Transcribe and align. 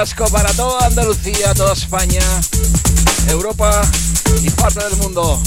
de 0.00 0.06
Rasco 0.06 0.24
para 0.30 0.50
toda 0.54 0.86
Andalucía, 0.86 1.52
toda 1.54 1.74
España, 1.74 2.22
Europa 3.28 3.82
y 4.42 4.48
parte 4.50 4.82
del 4.84 4.96
mundo. 4.96 5.42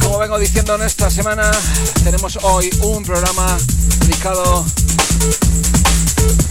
Como 0.00 0.18
vengo 0.18 0.38
diciendo 0.38 0.76
en 0.76 0.82
esta 0.82 1.10
semana, 1.10 1.50
tenemos 2.04 2.38
hoy 2.42 2.70
un 2.82 3.02
programa 3.02 3.56
dedicado 4.00 4.64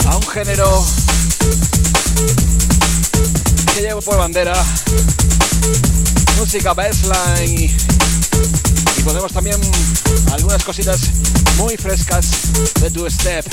a 0.06 0.16
un 0.16 0.28
género 0.28 0.84
que 3.74 3.80
llevo 3.80 4.02
por 4.02 4.18
bandera, 4.18 4.54
música 6.38 6.74
baseline 6.74 7.58
y, 7.58 9.02
ponemos 9.02 9.32
también 9.32 9.58
algunas 10.32 10.62
cositas 10.62 11.00
muy 11.56 11.76
frescas 11.76 12.52
de 12.80 12.90
tu 12.90 13.08
step. 13.10 13.44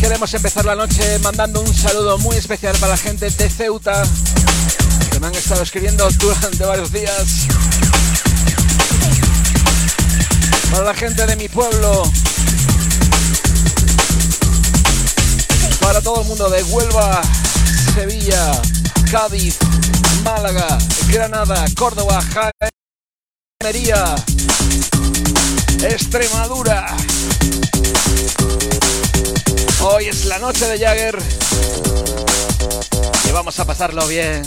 Queremos 0.00 0.34
empezar 0.34 0.64
la 0.64 0.74
noche 0.74 1.18
mandando 1.20 1.60
un 1.60 1.74
saludo 1.74 2.18
muy 2.18 2.36
especial 2.36 2.76
para 2.78 2.92
la 2.92 2.98
gente 2.98 3.30
de 3.30 3.48
Ceuta 3.48 4.02
que 5.10 5.20
me 5.20 5.26
han 5.26 5.34
estado 5.34 5.62
escribiendo 5.62 6.08
durante 6.18 6.64
varios 6.64 6.92
días. 6.92 7.48
Para 10.70 10.84
la 10.84 10.94
gente 10.94 11.26
de 11.26 11.36
mi 11.36 11.48
pueblo. 11.48 12.04
Para 15.80 16.00
todo 16.00 16.22
el 16.22 16.28
mundo 16.28 16.48
de 16.48 16.62
Huelva, 16.62 17.22
Sevilla, 17.94 18.62
Cádiz, 19.10 19.58
Málaga, 20.22 20.78
Granada, 21.08 21.64
Córdoba, 21.76 22.22
Jaén, 22.32 22.70
Extremadura. 25.82 26.96
Hoy 29.80 30.08
es 30.08 30.26
la 30.26 30.38
noche 30.38 30.66
de 30.66 30.78
Jagger 30.78 31.18
y 33.28 33.32
vamos 33.32 33.58
a 33.58 33.64
pasarlo 33.64 34.06
bien. 34.06 34.42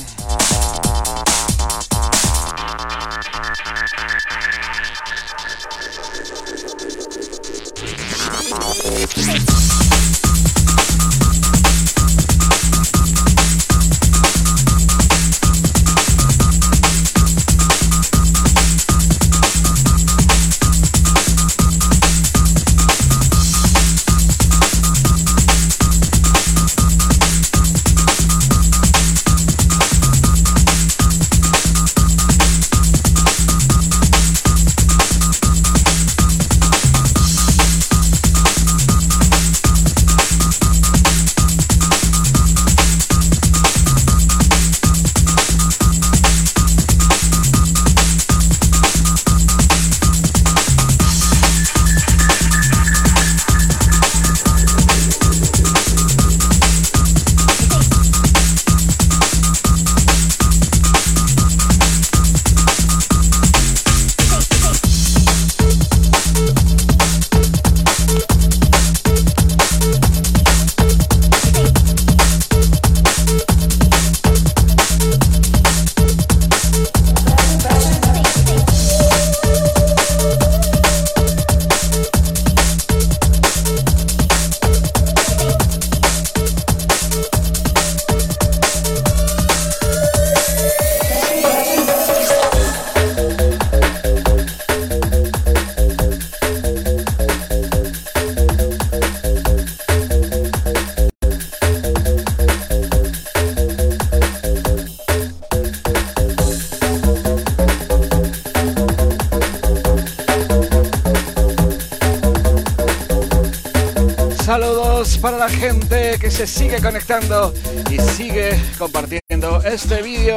Para 115.24 115.38
la 115.38 115.48
gente 115.48 116.20
que 116.20 116.30
se 116.30 116.46
sigue 116.46 116.82
conectando 116.82 117.53
y 117.89 117.98
sigue 117.98 118.62
compartiendo 118.77 119.62
este 119.63 120.01
vídeo. 120.01 120.36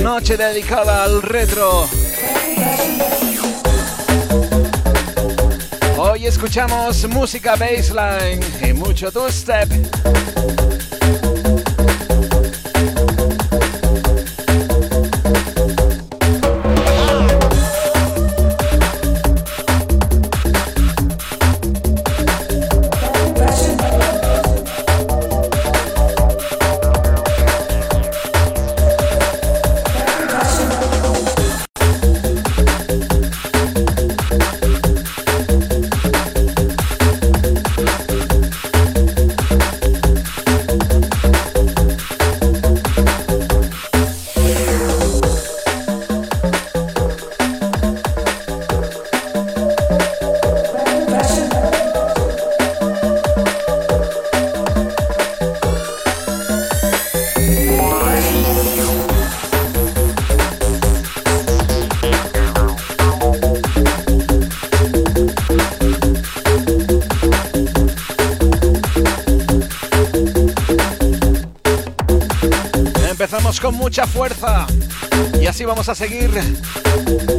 Noche 0.00 0.36
dedicada 0.36 1.02
al 1.02 1.20
retro. 1.20 1.88
Hoy 5.96 6.26
escuchamos 6.26 7.08
música 7.08 7.56
baseline 7.56 8.40
y 8.62 8.72
mucho 8.72 9.10
two 9.10 9.28
mucha 73.88 74.06
fuerza 74.06 74.66
y 75.40 75.46
así 75.46 75.64
vamos 75.64 75.88
a 75.88 75.94
seguir 75.94 76.30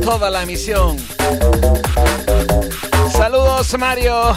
toda 0.03 0.31
la 0.31 0.41
emisión. 0.41 0.97
Saludos 3.11 3.77
Mario. 3.77 4.35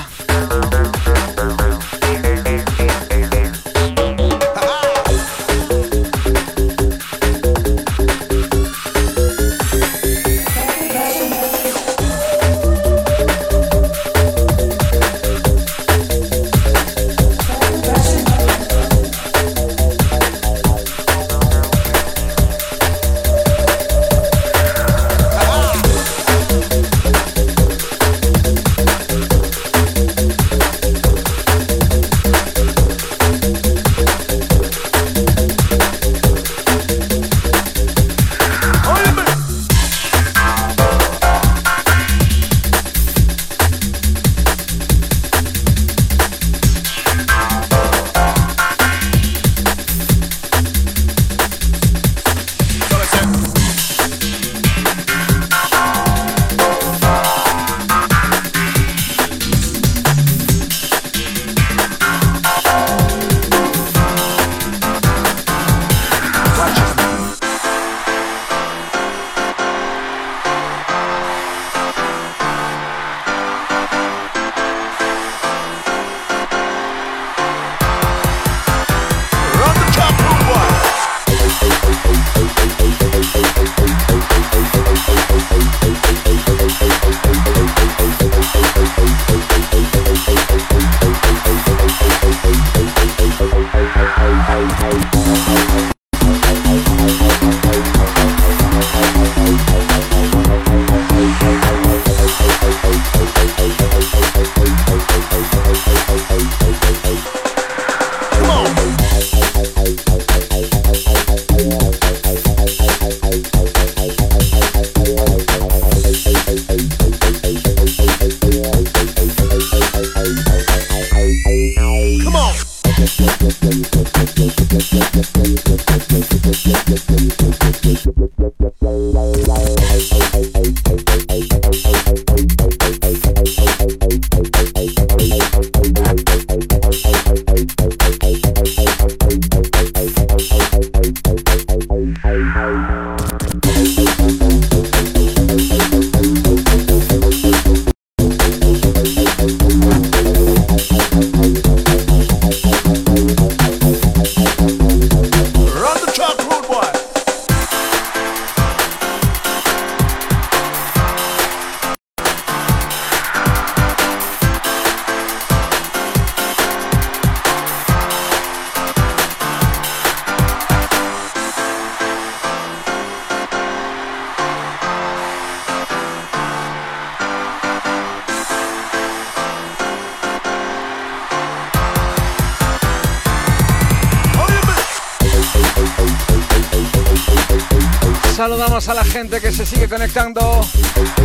A 188.42 188.94
la 188.94 189.04
gente 189.04 189.40
que 189.40 189.52
se 189.52 189.64
sigue 189.64 189.88
conectando. 189.88 190.66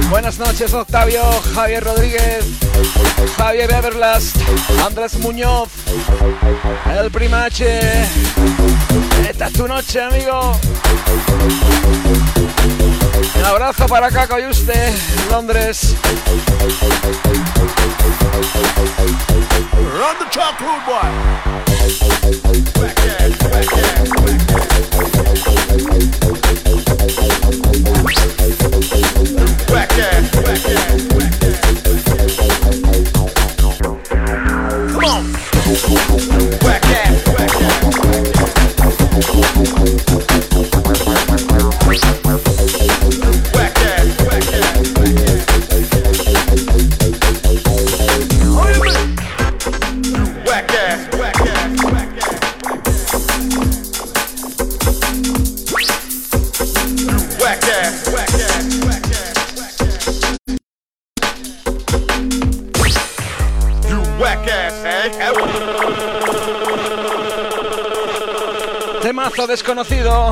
Buenas 0.08 0.38
noches, 0.38 0.72
Octavio, 0.72 1.24
Javier 1.56 1.84
Rodríguez, 1.84 2.46
Javier 3.36 3.72
Everlast, 3.72 4.38
Andrés 4.86 5.18
Muñoz, 5.18 5.70
el 6.96 7.10
Primache. 7.10 8.04
Esta 9.28 9.48
es 9.48 9.54
tu 9.54 9.68
noche, 9.68 10.00
amigo. 10.00 10.56
Un 13.36 13.46
abrazo 13.46 13.88
para 13.88 14.12
Caco 14.12 14.38
y 14.38 14.46
usted, 14.46 14.94
Londres. 15.32 15.96
Run 19.92 20.18
the 20.20 20.28
boy. 26.20 26.27
Desconocido. 69.46 70.32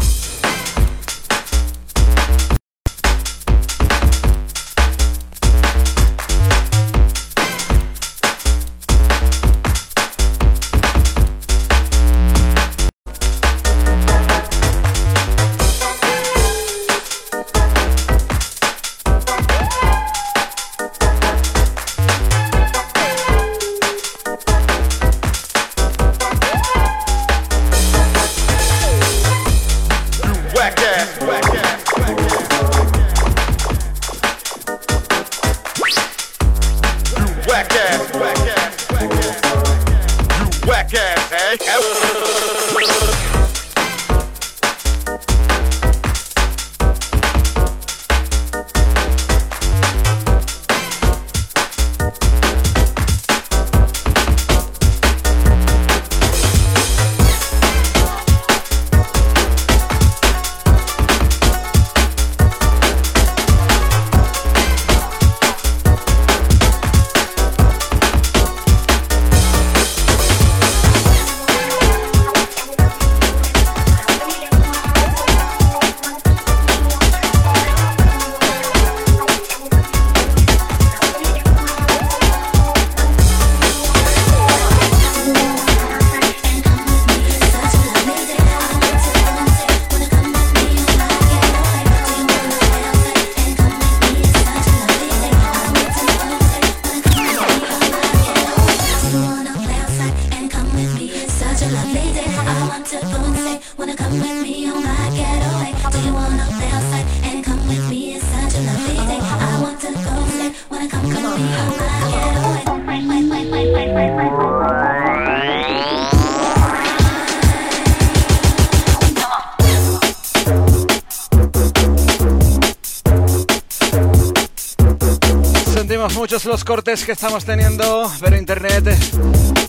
Cortes 126.66 127.06
que 127.06 127.12
estamos 127.12 127.46
teniendo, 127.46 128.12
pero 128.20 128.36
internet 128.36 128.98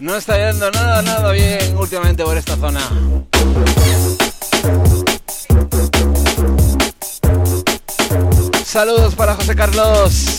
no 0.00 0.16
está 0.16 0.38
yendo 0.38 0.70
nada, 0.70 1.02
nada 1.02 1.30
bien 1.30 1.76
últimamente 1.76 2.24
por 2.24 2.36
esta 2.36 2.56
zona. 2.56 2.80
Saludos 8.64 9.14
para 9.14 9.34
José 9.34 9.54
Carlos. 9.54 10.35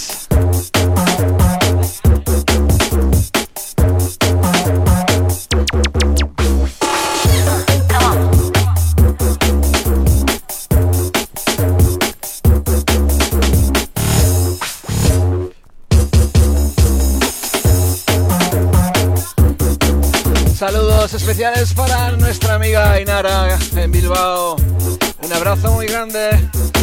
Especiales 21.38 21.74
para 21.76 22.12
nuestra 22.14 22.56
amiga 22.56 23.00
Inara 23.00 23.60
en 23.76 23.92
Bilbao. 23.92 24.56
Un 24.56 25.34
abrazo 25.34 25.72
muy 25.72 25.86
grande. 25.86 26.32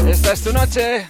Esta 0.07 0.33
es 0.33 0.43
tu 0.43 0.53
noche. 0.53 1.09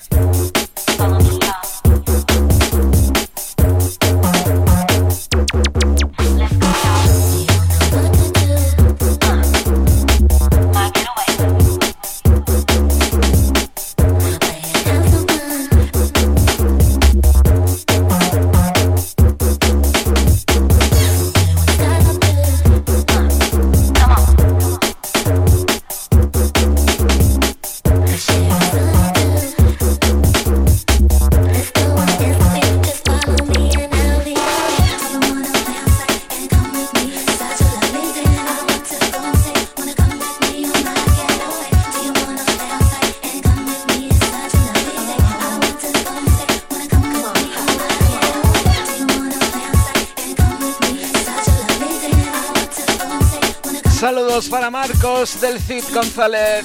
Del 55.40 55.60
Cid 55.60 55.84
González, 55.92 56.64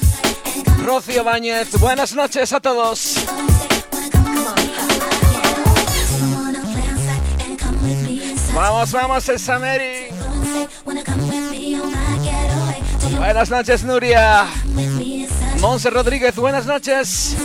Rocío 0.83 1.23
Báñez. 1.23 1.71
Buenas 1.79 2.13
noches 2.13 2.53
a 2.53 2.59
todos. 2.59 3.15
Vamos, 8.53 8.91
vamos, 8.91 9.29
esa 9.29 9.59
Mary. 9.59 10.07
Buenas 13.17 13.49
noches, 13.49 13.83
Nuria. 13.83 14.45
Monse 15.59 15.89
Rodríguez, 15.89 16.35
buenas 16.35 16.65
noches. 16.65 17.35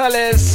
alles. 0.00 0.49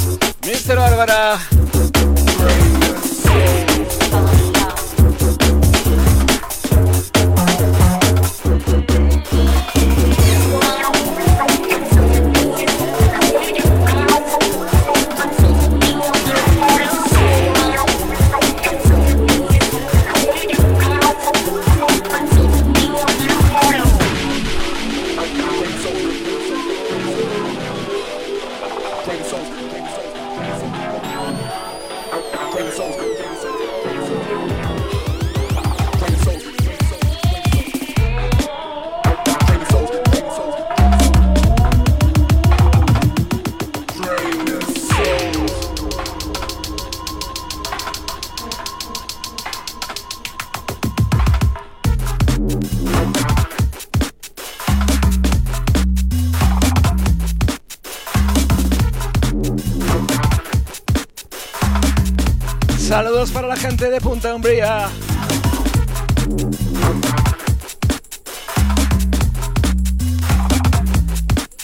De 63.90 64.00
Punta 64.00 64.34
Umbría. 64.34 64.88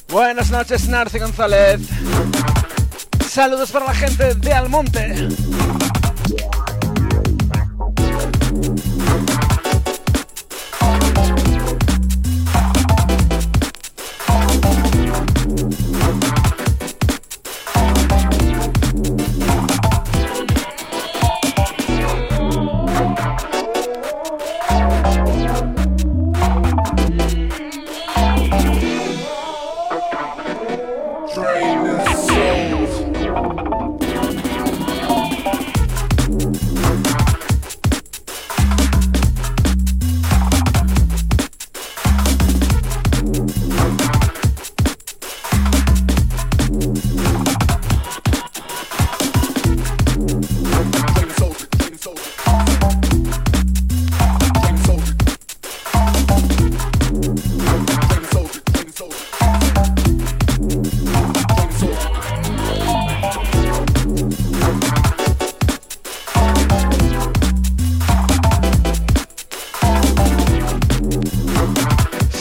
Buenas 0.09 0.51
noches, 0.51 0.89
Narci 0.89 1.19
González. 1.19 1.81
Saludos 3.29 3.71
para 3.73 3.87
la 3.87 3.95
gente 3.95 4.35
de 4.35 4.53
Almonte. 4.53 5.29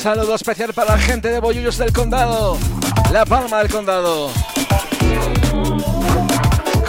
Saludo 0.02 0.34
especial 0.34 0.74
para 0.74 0.96
la 0.96 0.98
gente 0.98 1.30
de 1.30 1.40
Bollullos 1.40 1.78
del 1.78 1.94
Condado, 1.94 2.58
La 3.12 3.24
Palma 3.24 3.60
del 3.60 3.70
Condado. 3.70 4.32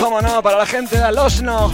Como 0.01 0.23
no, 0.23 0.43
para 0.43 0.57
la 0.57 0.65
gente 0.65 0.97
de 0.97 1.03
Alosno, 1.03 1.71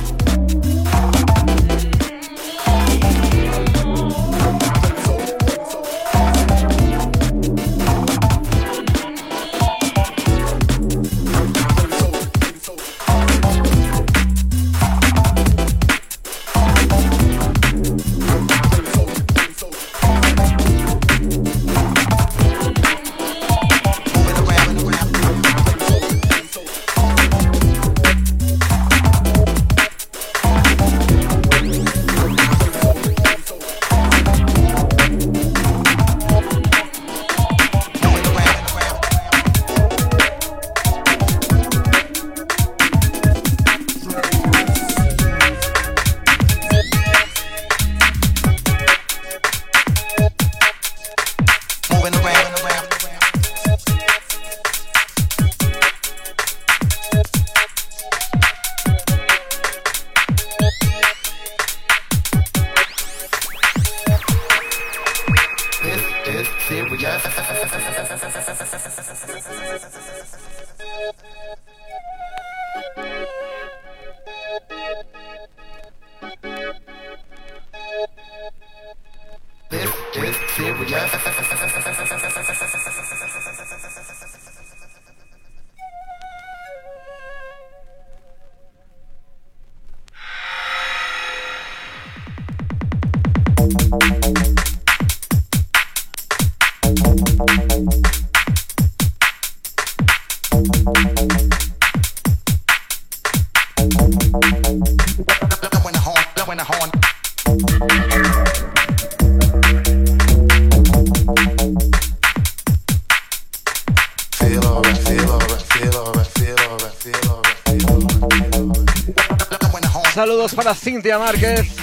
Cintia 120.98 121.16
Márquez, 121.16 121.76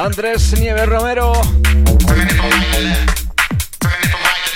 Andrés 0.00 0.58
Nieves 0.58 0.88
Romero. 0.88 1.32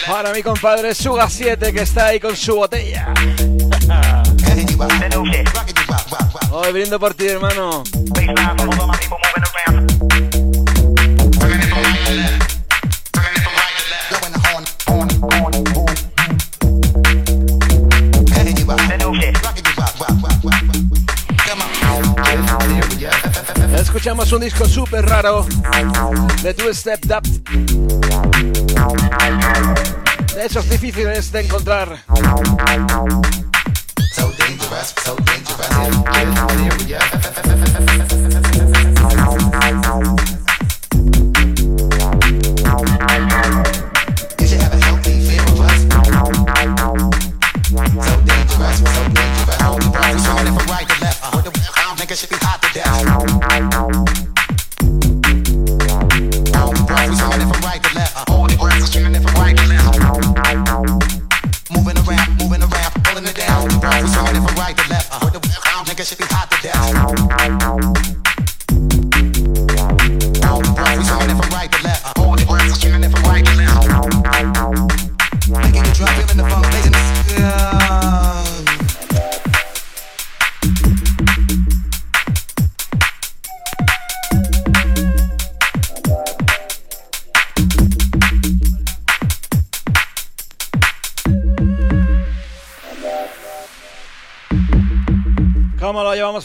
Para 0.06 0.32
mi 0.32 0.42
compadre 0.42 0.94
Suga 0.94 1.28
7 1.28 1.70
que 1.74 1.82
está 1.82 2.06
ahí 2.06 2.18
con 2.18 2.34
su 2.34 2.56
botella. 2.56 3.12
Hoy 6.50 6.72
brindo 6.72 6.98
por 6.98 7.12
ti, 7.12 7.26
hermano. 7.26 7.84
Escuchamos 24.18 24.32
un 24.32 24.40
disco 24.40 24.66
súper 24.66 25.06
raro 25.06 25.46
de 26.42 26.54
Two 26.54 26.74
Step 26.74 27.00
Up. 27.06 27.22
De 30.34 30.44
esos 30.44 30.68
difíciles 30.68 31.30
de 31.30 31.40
encontrar. 31.40 32.04
So 34.14 34.32
dangerous, 34.38 34.94
so 35.04 35.16
¿Cómo 35.74 37.17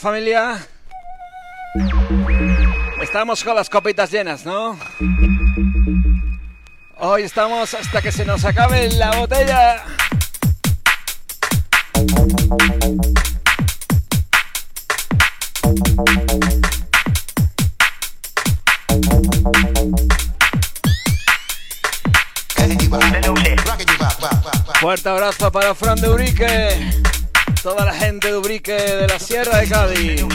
familia? 0.03 0.59
Estamos 3.01 3.41
con 3.41 3.55
las 3.55 3.69
copitas 3.69 4.11
llenas, 4.11 4.45
¿no? 4.45 4.77
Hoy 6.97 7.23
estamos 7.23 7.73
hasta 7.73 8.01
que 8.01 8.11
se 8.11 8.25
nos 8.25 8.43
acabe 8.43 8.91
la 8.91 9.15
botella. 9.15 9.81
Fuerte 24.81 25.07
abrazo 25.07 25.49
para 25.49 25.73
toda 27.63 27.85
la 27.85 27.93
gente 27.93 28.27
de 28.27 28.37
Urique 28.37 28.73
de 28.73 29.07
la 29.07 29.17
Sierra 29.17 29.59
de 29.59 29.69
Cádiz. 29.69 30.25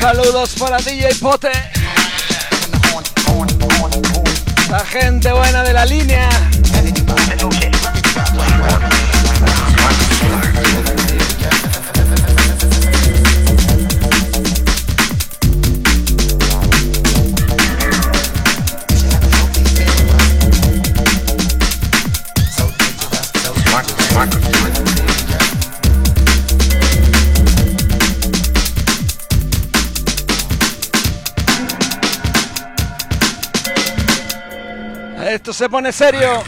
Saludos 0.00 0.54
para 0.58 0.78
DJ 0.78 1.14
Pote. 1.20 1.79
Gente 4.90 5.32
buena 5.32 5.62
de 5.62 5.72
la 5.72 5.86
línea. 5.86 6.28
Se 35.60 35.68
pone 35.68 35.92
serio. 35.92 36.42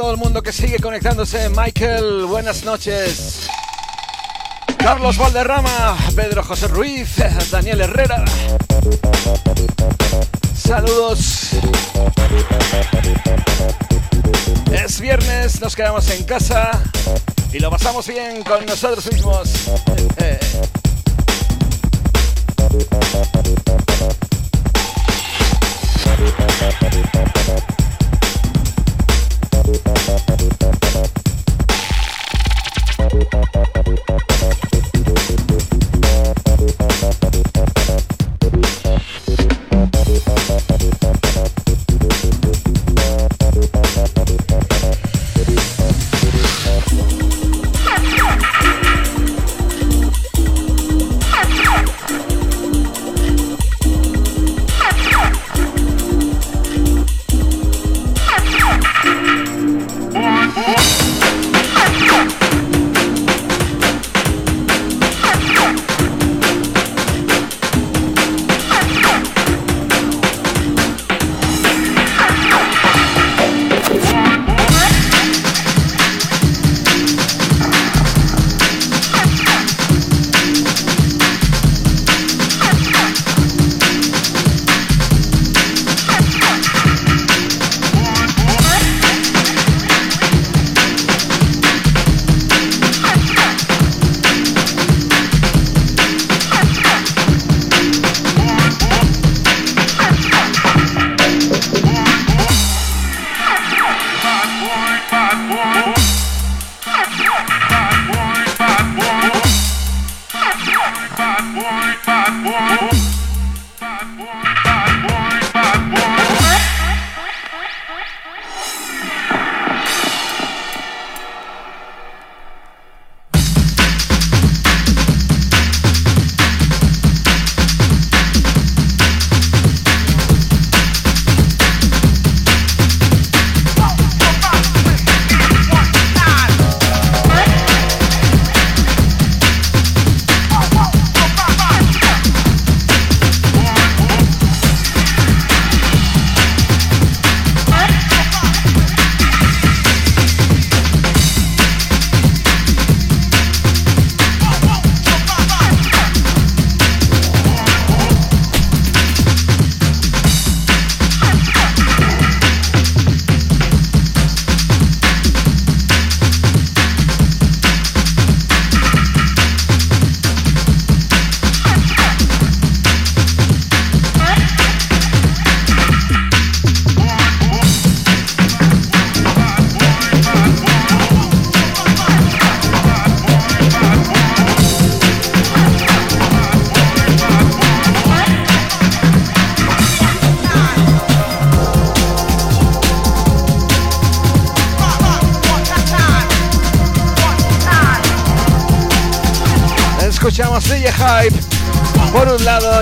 Todo 0.00 0.12
el 0.12 0.16
mundo 0.16 0.42
que 0.42 0.50
sigue 0.50 0.78
conectándose. 0.78 1.50
Michael, 1.50 2.24
buenas 2.24 2.64
noches. 2.64 3.46
Carlos 4.78 5.18
Valderrama, 5.18 5.94
Pedro 6.16 6.42
José 6.42 6.68
Ruiz, 6.68 7.16
Daniel 7.50 7.82
Herrera. 7.82 8.24
Saludos. 10.56 11.50
Es 14.72 14.98
viernes, 15.02 15.60
nos 15.60 15.76
quedamos 15.76 16.08
en 16.08 16.24
casa 16.24 16.82
y 17.52 17.58
lo 17.58 17.70
pasamos 17.70 18.06
bien 18.06 18.42
con 18.42 18.64
nosotros 18.64 19.12
mismos. 19.12 19.50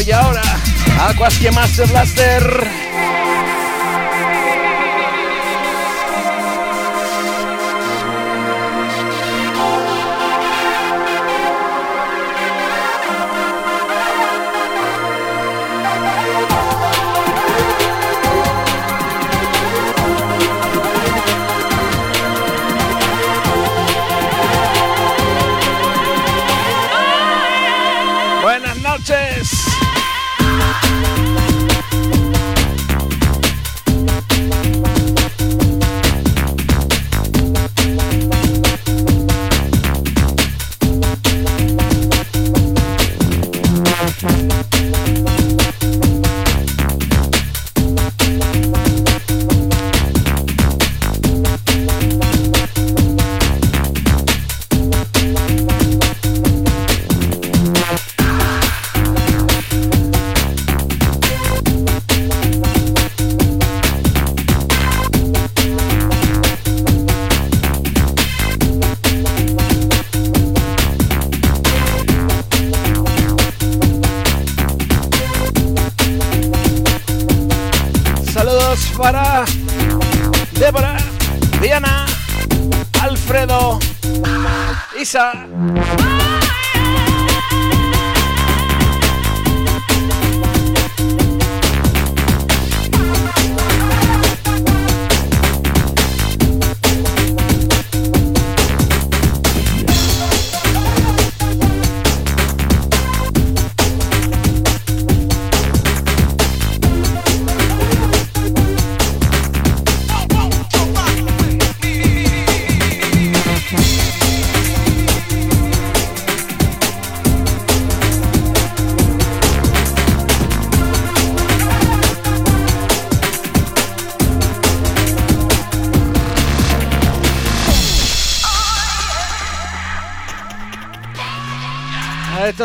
Y 0.01 0.11
ahora 0.11 0.43
Aquas 1.09 1.39
que 1.39 1.53
Master 1.53 1.89
Blaster. 1.89 2.68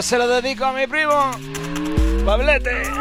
Se 0.04 0.18
lo 0.18 0.28
dedico 0.28 0.66
a 0.66 0.74
mi 0.74 0.86
primo, 0.86 1.32
Pablete. 2.26 2.93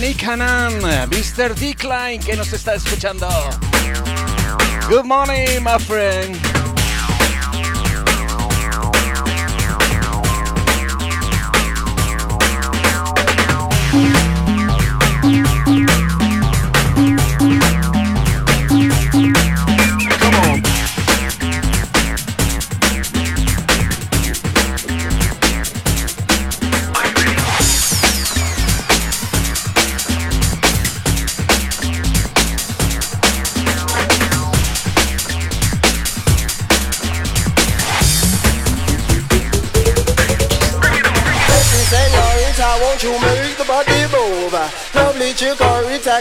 Nick 0.00 0.22
Hanan, 0.22 0.80
Mr. 1.10 1.54
Decline, 1.54 2.20
que 2.20 2.36
nos 2.36 2.52
está 2.52 2.74
escuchando. 2.74 3.28
Good 4.88 5.04
morning, 5.04 5.62
my 5.62 5.78
friend. 5.78 6.57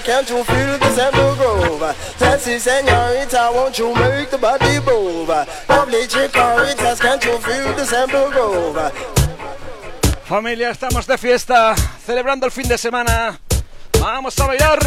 Can't 0.07 0.29
you 0.29 0.41
feel 0.45 0.79
the 0.79 0.89
sample 0.95 1.35
groove? 1.35 1.83
Sexy 2.17 2.57
senorita, 2.59 3.51
won't 3.53 3.77
you 3.77 3.93
make 3.93 4.29
the 4.29 4.37
body 4.37 4.79
move? 4.79 5.27
Lovely 5.67 6.07
chicoritas, 6.07 6.99
can't 7.01 7.23
you 7.25 7.37
feel 7.39 7.73
the 7.75 7.85
sample 7.85 8.31
groove? 8.31 8.91
Familia, 10.23 10.71
estamos 10.71 11.05
de 11.05 11.17
fiesta, 11.17 11.75
celebrando 12.05 12.45
el 12.45 12.51
fin 12.53 12.69
de 12.69 12.77
semana. 12.77 13.37
Vamos 13.99 14.39
a 14.39 14.47
bailar. 14.47 14.79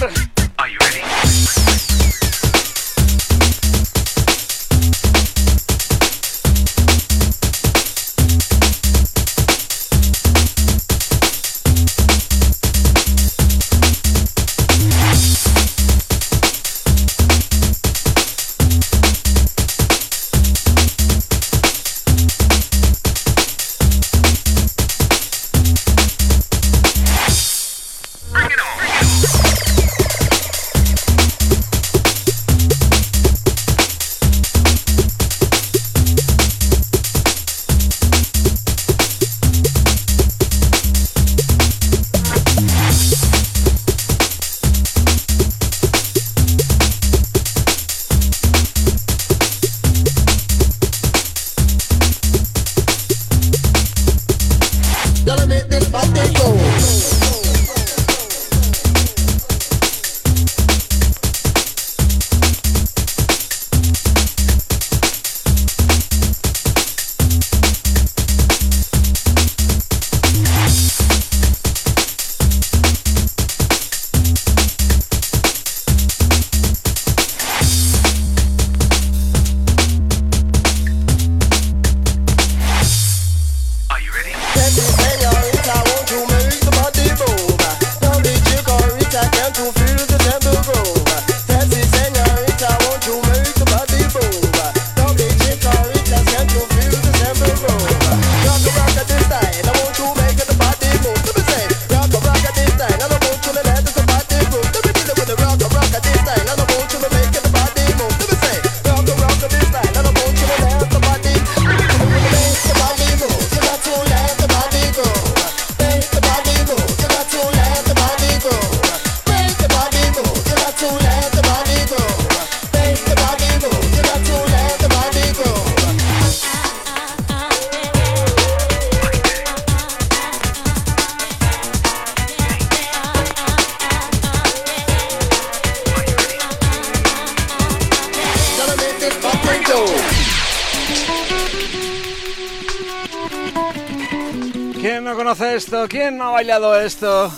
¿Quién 145.88 146.18
no 146.18 146.24
ha 146.24 146.30
bailado 146.32 146.80
esto? 146.80 147.32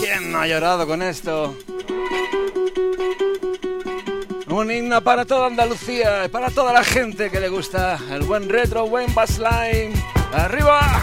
¿Quién 0.00 0.30
no 0.30 0.40
ha 0.40 0.46
llorado 0.46 0.86
con 0.86 1.02
esto? 1.02 1.56
Un 4.46 4.70
himno 4.70 5.02
para 5.02 5.24
toda 5.24 5.48
Andalucía, 5.48 6.28
para 6.30 6.50
toda 6.50 6.72
la 6.72 6.84
gente 6.84 7.30
que 7.30 7.40
le 7.40 7.48
gusta 7.48 7.98
el 8.12 8.22
buen 8.22 8.48
retro, 8.48 8.86
buen 8.86 9.12
bassline. 9.12 9.92
¡Arriba! 10.32 11.02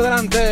Por 0.00 0.08
delante. 0.08 0.49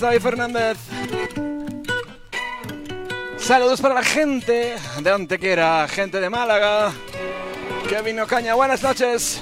David 0.00 0.20
Fernández. 0.20 0.78
Saludos 3.38 3.80
para 3.80 3.94
la 3.94 4.02
gente 4.02 4.76
de 5.00 5.10
Antequera, 5.10 5.86
gente 5.88 6.20
de 6.20 6.28
Málaga. 6.28 6.92
Kevin 7.88 8.20
Ocaña, 8.20 8.54
buenas 8.54 8.82
noches. 8.82 9.40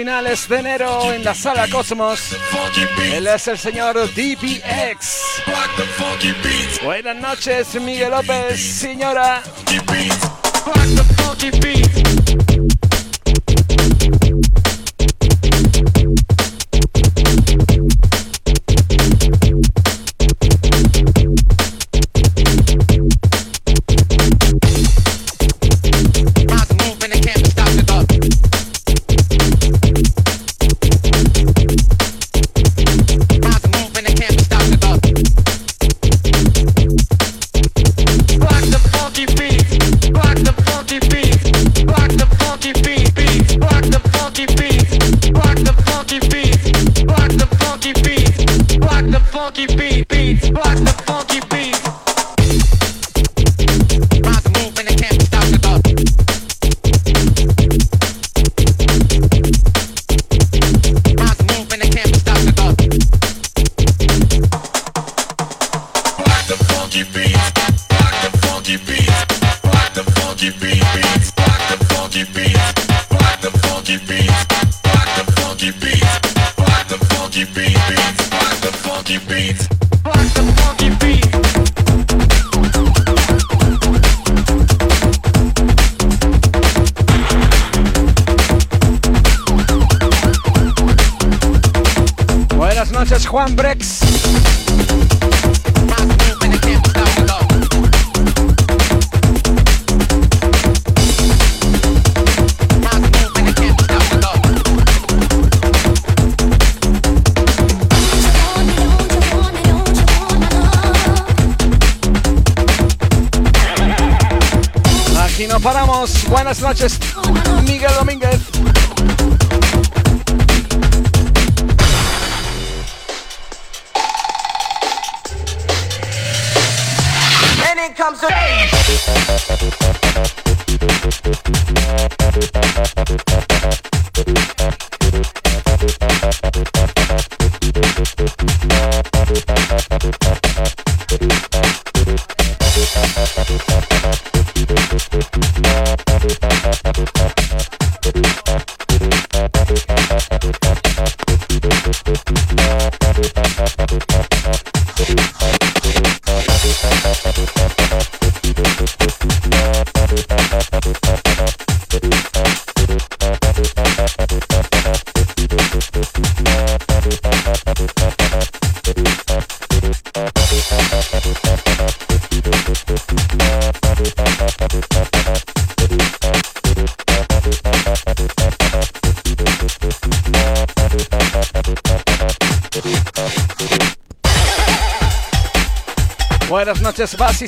Finales 0.00 0.48
de 0.48 0.56
enero 0.56 1.12
en 1.12 1.22
la 1.22 1.34
sala 1.34 1.68
Cosmos. 1.68 2.34
Él 3.12 3.26
es 3.26 3.48
el 3.48 3.58
señor 3.58 3.96
DBX. 4.14 5.20
Buenas 6.82 7.16
noches, 7.16 7.74
Miguel 7.74 8.10
López, 8.10 8.58
señora. 8.58 9.42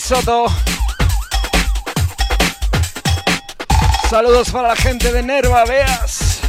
Soto. 0.00 0.46
Saludos 4.08 4.50
para 4.50 4.68
la 4.68 4.76
gente 4.76 5.12
de 5.12 5.22
Nerva, 5.22 5.64
veas. 5.64 6.40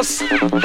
Atentos. 0.00 0.59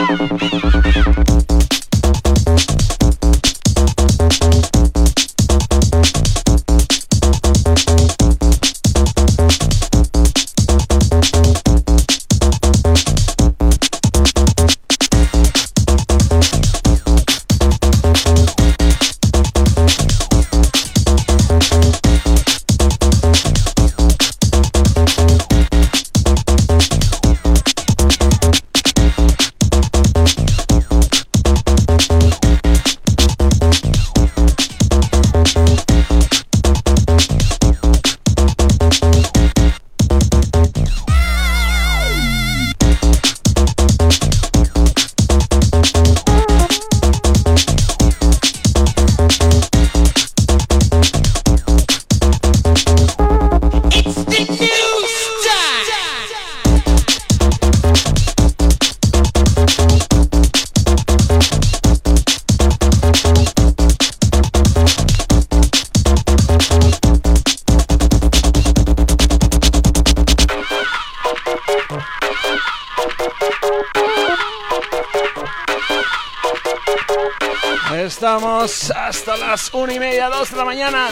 Media, 80.30 80.40
dos 80.40 80.52
de 80.52 80.58
la 80.58 80.66
mañana. 80.66 81.10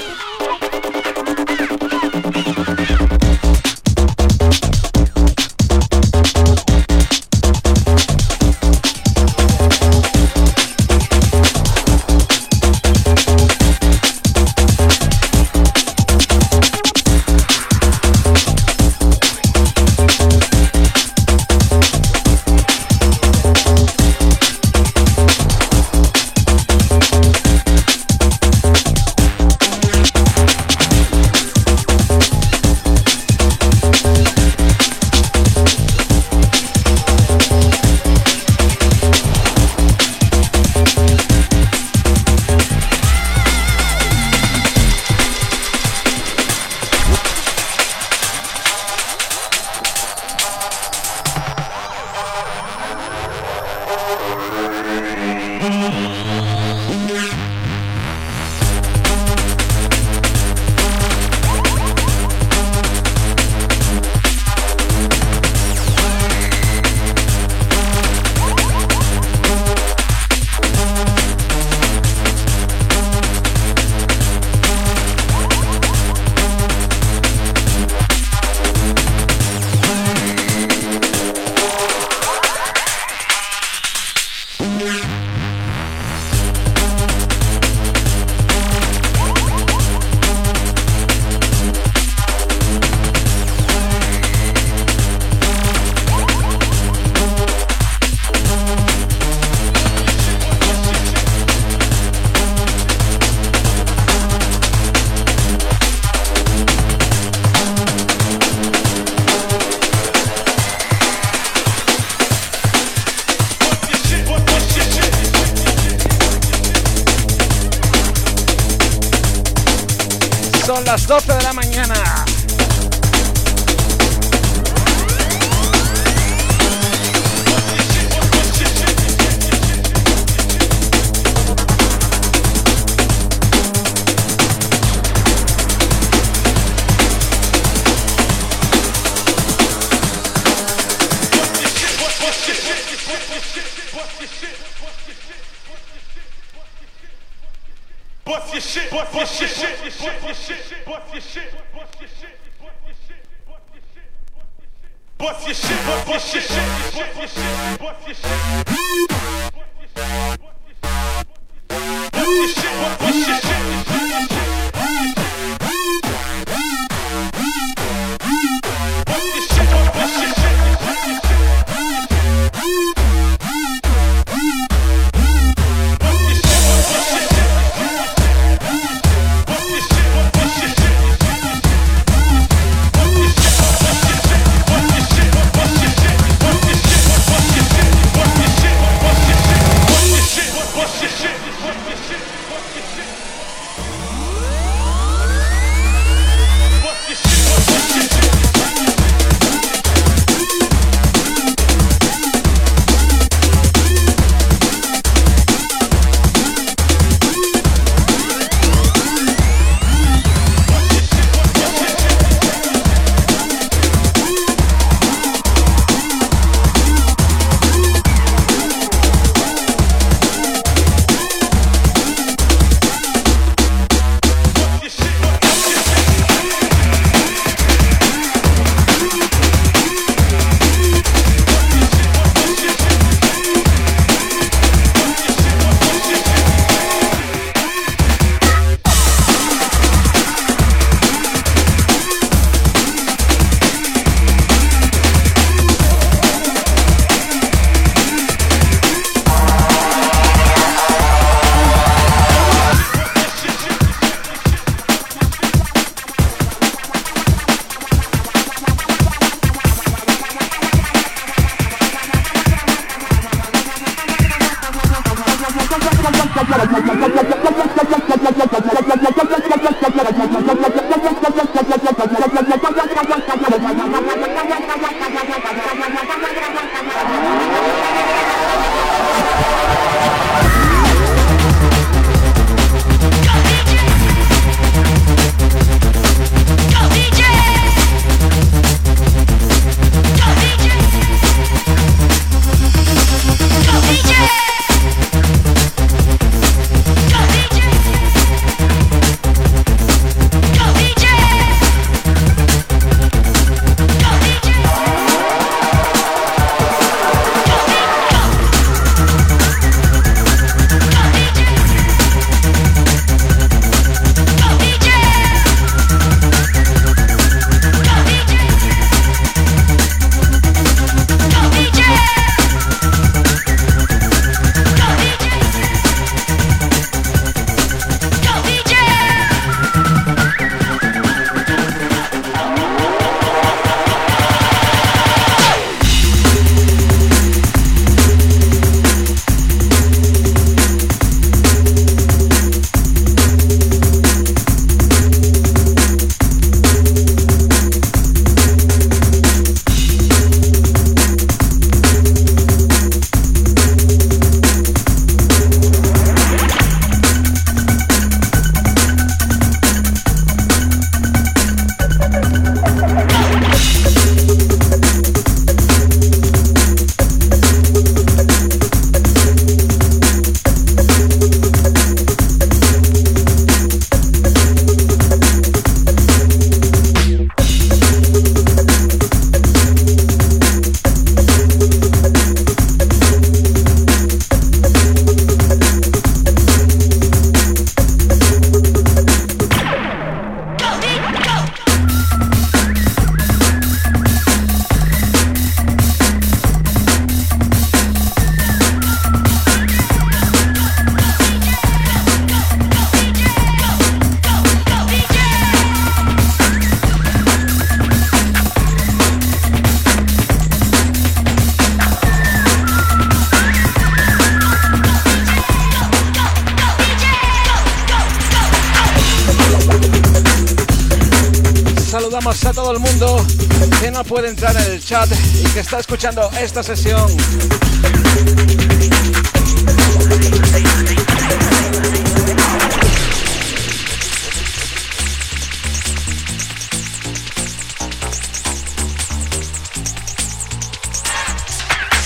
que 425.54 425.60
está 425.60 425.80
escuchando 425.80 426.32
esta 426.40 426.64
sesión. 426.64 427.16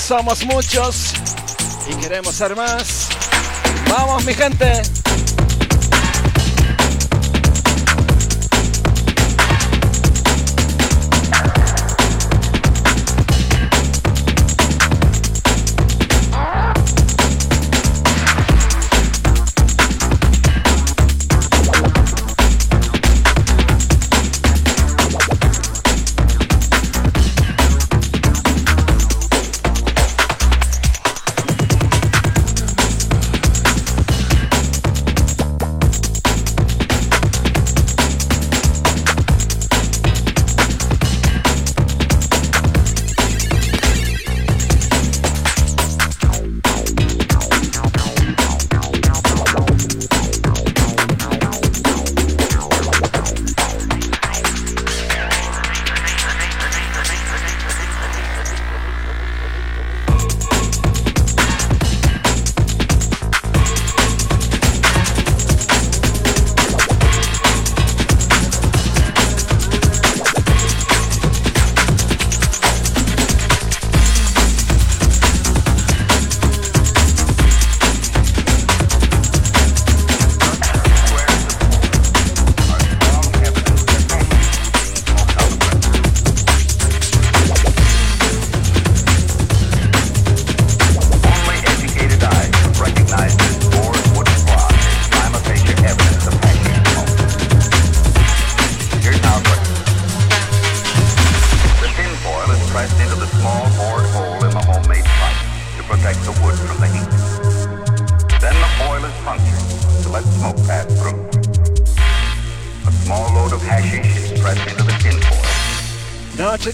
Somos 0.06 0.46
muchos 0.46 1.14
y 1.90 1.96
queremos 1.96 2.36
ser 2.36 2.54
más. 2.56 3.08
Vamos 3.90 4.26
mi 4.26 4.34
gente. 4.34 4.97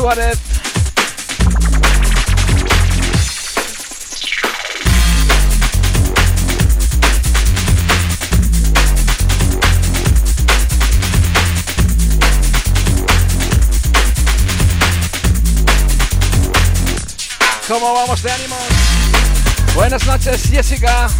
Suárez. 0.00 0.38
¿Cómo 17.68 17.92
vamos 17.92 18.22
de 18.22 18.32
ánimos? 18.32 18.58
Buenas 19.74 20.06
noches, 20.06 20.48
Jessica. 20.50 21.10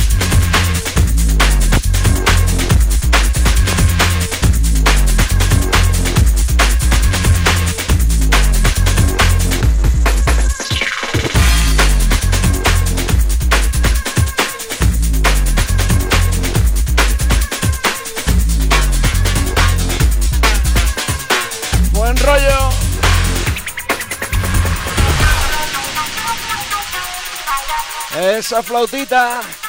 Esa 28.51 28.65
flautita. 28.65 29.60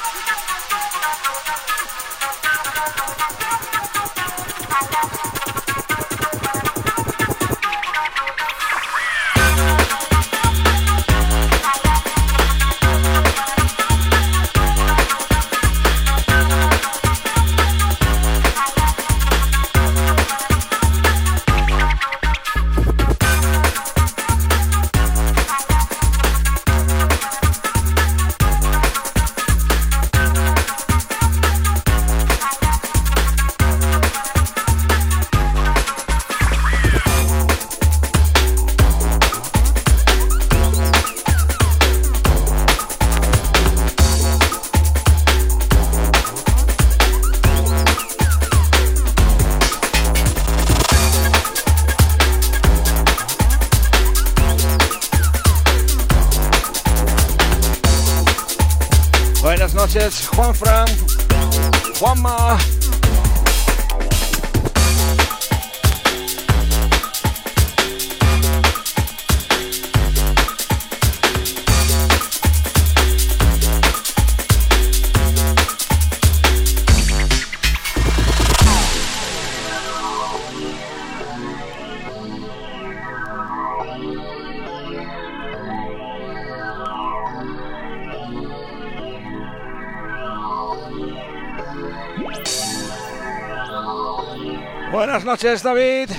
Noches, 95.42 95.64
David. 95.64 96.10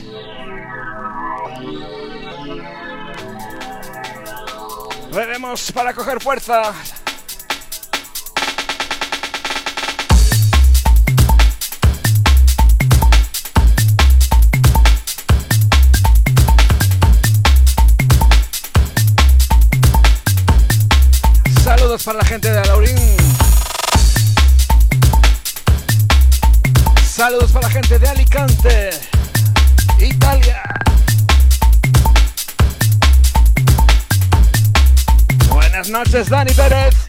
Veremos 5.12 5.70
para 5.70 5.94
coger 5.94 6.20
fuerza. 6.20 6.72
Saludos 21.62 22.02
para 22.02 22.18
la 22.18 22.24
gente 22.24 22.50
de 22.50 22.58
Alaurín. 22.58 23.22
Saludos 27.22 27.52
para 27.52 27.68
la 27.68 27.72
gente 27.72 28.00
de 28.00 28.08
Alicante, 28.08 28.90
noches, 35.92 36.28
Dani 36.28 36.54
Pérez. 36.54 37.01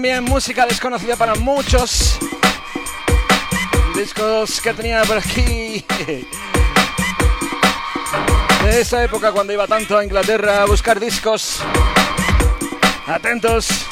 También 0.00 0.24
música 0.24 0.64
desconocida 0.64 1.14
para 1.14 1.34
muchos. 1.34 2.18
Discos 3.94 4.58
que 4.62 4.72
tenía 4.72 5.02
por 5.02 5.18
aquí. 5.18 5.84
De 8.64 8.80
esa 8.80 9.04
época 9.04 9.30
cuando 9.30 9.52
iba 9.52 9.66
tanto 9.66 9.98
a 9.98 10.02
Inglaterra 10.02 10.62
a 10.62 10.64
buscar 10.64 10.98
discos. 10.98 11.60
Atentos. 13.06 13.89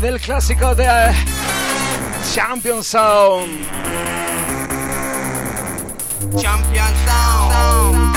Del 0.00 0.20
clásico 0.20 0.74
de 0.74 0.84
eh, 0.84 1.14
Champion 2.34 2.82
Sound. 2.82 3.48
Champion 6.36 6.92
Sound. 7.06 8.16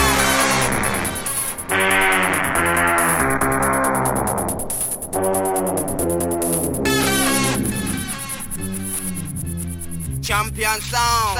Champion 10.23 10.81
Sound. 10.81 11.39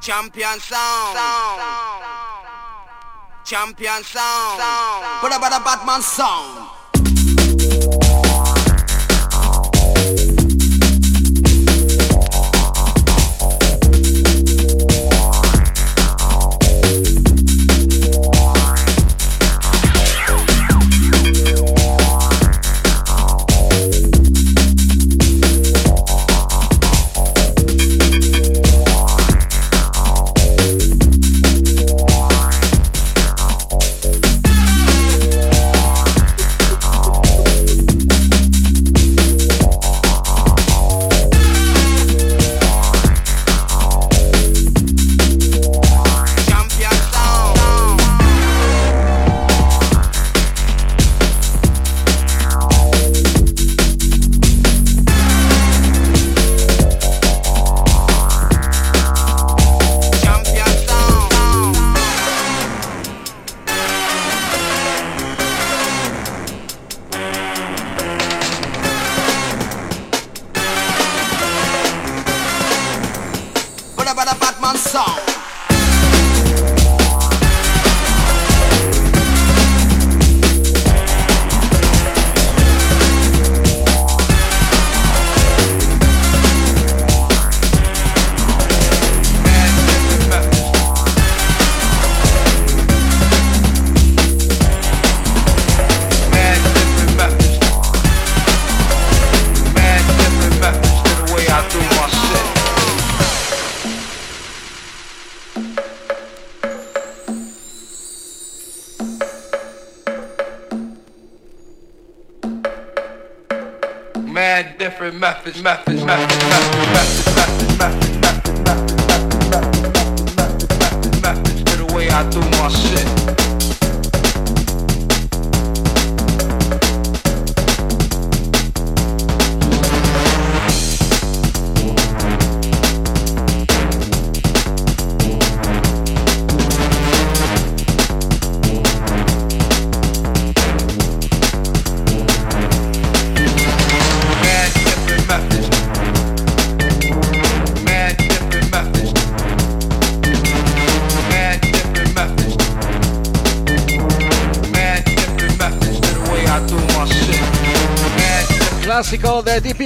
Champion 0.00 0.60
Sound. 0.60 1.18
Champion 3.44 4.04
Sound. 4.04 4.60
What 5.22 5.34
about 5.34 5.52
a 5.52 5.64
Batman 5.64 6.02
Sound? 6.02 6.51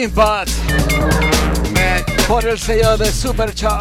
Impact 0.06 0.50
por 2.28 2.44
el 2.46 2.56
sello 2.58 2.96
de 2.96 3.10
Supercharge. 3.10 3.75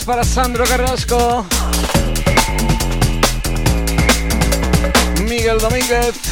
Para 0.00 0.24
Sandro 0.24 0.64
Carrasco. 0.64 1.46
Miguel 5.28 5.58
Domínguez. 5.58 6.31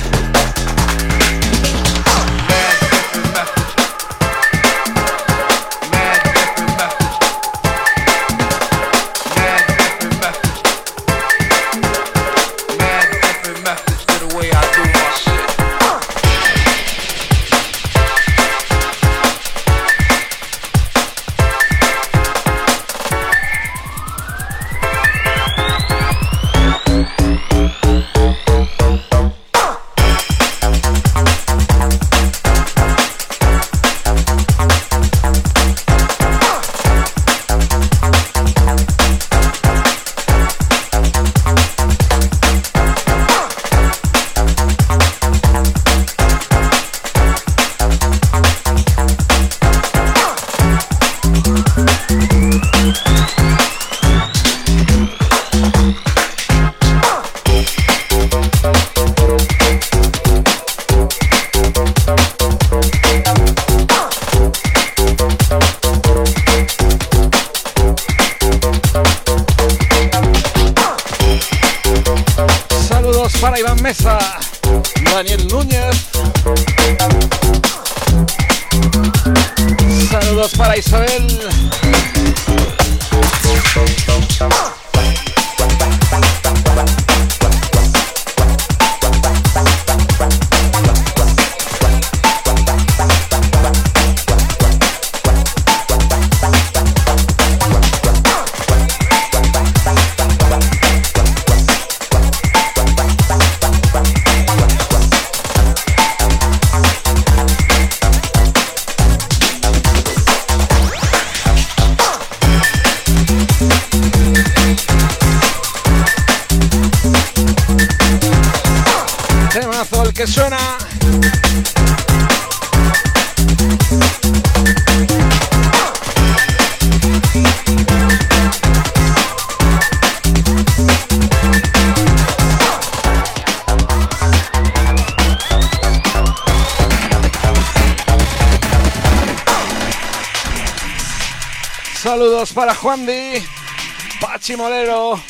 Pachi 144.51 144.57
Molero. 144.57 145.21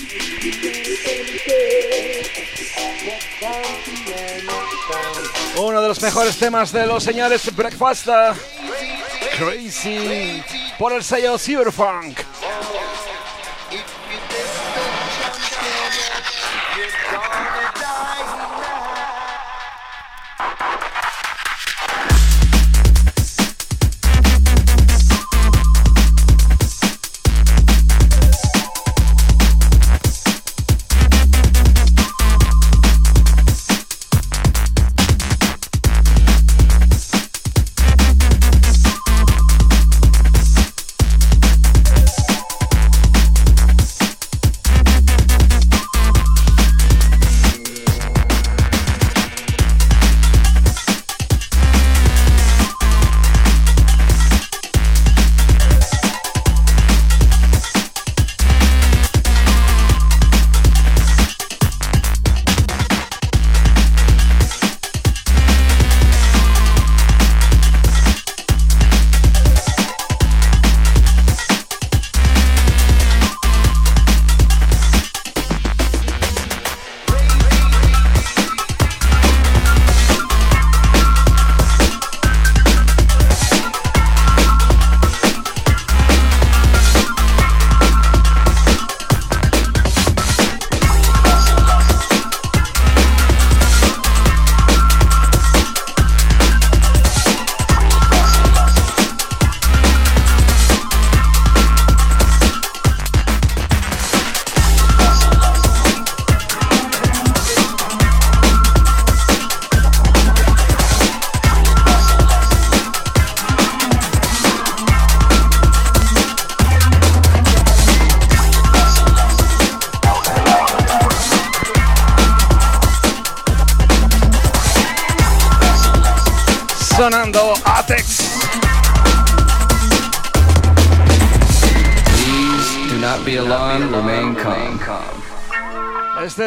Uno 5.59 5.83
de 5.83 5.89
los 5.89 6.01
mejores 6.01 6.39
temas 6.39 6.73
de 6.73 6.87
los 6.87 7.05
señores 7.05 7.55
Breakfast. 7.55 8.09
Crazy. 9.37 10.43
Por 10.79 10.95
el 10.95 11.05
sello 11.05 11.37
Cyberfunk. 11.37 12.30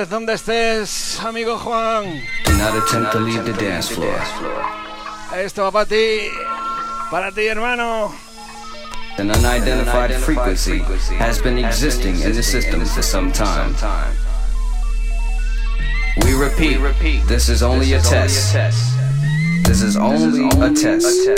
Donde 0.09 0.33
estés, 0.33 1.19
amigo 1.23 1.57
Juan. 1.57 2.21
Do 2.45 2.53
not 2.57 2.75
attempt 2.75 3.11
to 3.13 3.19
leave 3.19 3.45
the 3.45 3.53
dance 3.53 3.89
floor. 3.89 4.19
Esto 5.35 5.63
va 5.63 5.71
para 5.71 5.85
ti, 5.85 6.29
para 7.09 7.31
ti, 7.31 7.47
hermano. 7.47 8.13
An 9.17 9.29
unidentified 9.31 10.13
frequency 10.15 10.79
has 11.17 11.41
been 11.41 11.57
existing 11.57 12.19
in 12.21 12.33
the 12.33 12.43
system 12.43 12.85
for 12.85 13.01
some 13.01 13.31
time. 13.31 13.73
We 16.23 16.33
repeat, 16.33 16.79
this 17.27 17.49
is 17.49 17.63
only 17.63 17.93
a 17.93 18.01
test. 18.01 18.53
This 19.63 19.81
is 19.81 19.95
only 19.95 20.49
a 20.59 20.71
test. 20.73 21.29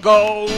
Don't 0.00 0.04
Go, 0.04 0.48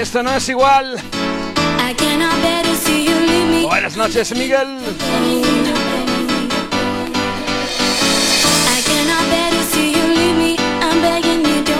Esto 0.00 0.22
no 0.22 0.30
es 0.36 0.46
igual. 0.50 1.00
Buenas 3.62 3.96
noches, 3.96 4.30
Miguel. 4.36 4.78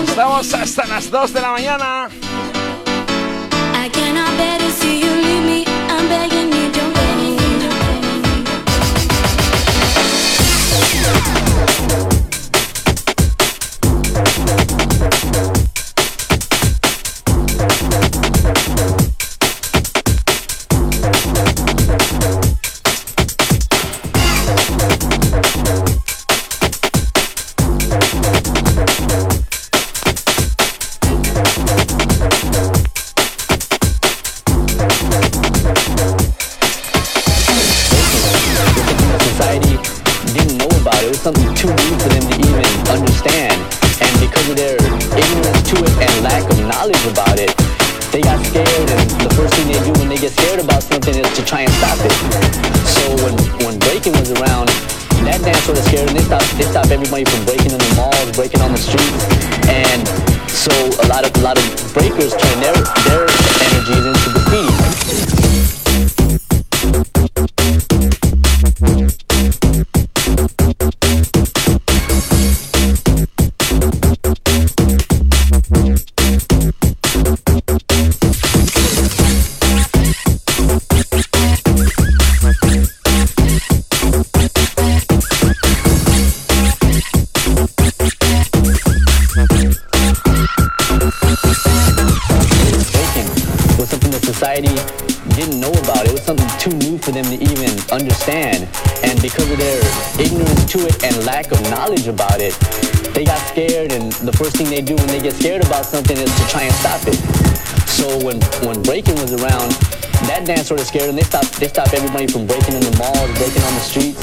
Estamos 0.09 0.55
hasta 0.55 0.87
las 0.87 1.11
2 1.11 1.33
de 1.35 1.41
la 1.43 1.51
mañana. 1.51 2.06
and 46.01 46.13
lack 46.25 46.45
of 46.45 46.59
knowledge 46.61 47.05
about 47.09 47.39
it, 47.39 47.53
they 48.13 48.21
got 48.21 48.39
scared 48.45 48.89
and 48.89 49.05
the 49.21 49.33
first 49.35 49.55
thing 49.55 49.69
they 49.69 49.81
do 49.81 49.93
when 49.99 50.09
they 50.09 50.17
get 50.17 50.33
scared 50.33 50.61
about 50.61 50.83
something 50.83 51.15
is 51.15 51.29
to 51.37 51.43
try 51.45 51.63
and 51.65 51.73
stop 51.81 51.99
it. 52.01 52.15
So 52.85 53.03
when, 53.25 53.35
when 53.65 53.79
breaking 53.81 54.13
was 54.17 54.31
around, 54.41 54.69
that 55.25 55.43
dance 55.43 55.59
sort 55.67 55.79
of 55.79 55.85
scared 55.85 56.09
and 56.09 56.17
they 56.17 56.25
stopped, 56.25 56.47
they 56.55 56.69
stopped 56.69 56.91
everybody 56.93 57.25
from 57.25 57.45
breaking 57.45 57.73
in 57.73 57.81
the 57.81 57.93
malls, 57.97 58.31
breaking 58.37 58.61
on 58.63 58.73
the 58.73 58.81
streets. 58.81 59.25
And 59.67 60.07
so 60.47 60.73
a 61.03 61.07
lot 61.09 61.27
of, 61.27 61.35
a 61.35 61.43
lot 61.43 61.59
of 61.59 61.65
breakers 61.93 62.33
turn 62.37 62.57
their, 62.61 62.77
their 63.11 63.27
energies 63.73 64.07
into 64.07 64.36
understand. 98.27 98.69
And 99.05 99.21
because 99.23 99.49
of 99.51 99.59
their 99.59 99.81
ignorance 100.19 100.65
to 100.73 100.87
it 100.87 101.05
and 101.05 101.25
lack 101.25 101.53
of 101.53 101.63
knowledge 101.71 102.09
about 102.09 102.41
it, 102.41 102.55
they 103.15 103.25
got 103.25 103.39
scared. 103.49 103.93
And 103.93 104.13
the 104.13 104.33
first 104.33 104.57
thing 104.57 104.69
they 104.69 104.83
do 104.83 104.97
when 104.97 105.07
they 105.09 105.21
get 105.21 105.35
scared 105.35 105.65
about 105.65 105.87
something 105.87 106.17
is 106.17 106.35
to 106.35 106.49
try 106.49 106.63
and 106.63 106.75
stop 106.75 107.01
it. 107.07 107.15
So 107.87 108.19
when 108.25 108.41
when 108.67 108.83
breaking 108.83 109.15
was 109.17 109.33
around, 109.33 109.73
that 110.29 110.45
dance 110.45 110.69
sort 110.69 110.81
of 110.81 110.87
scared 110.87 111.09
them. 111.09 111.17
They 111.17 111.23
stopped 111.23 111.53
they 111.55 111.69
stopped 111.69 111.95
everybody 111.95 112.27
from 112.27 112.47
breaking 112.47 112.75
in 112.75 112.81
the 112.81 112.97
malls, 112.99 113.31
breaking 113.39 113.63
on 113.63 113.75
the 113.75 113.81
streets, 113.81 114.21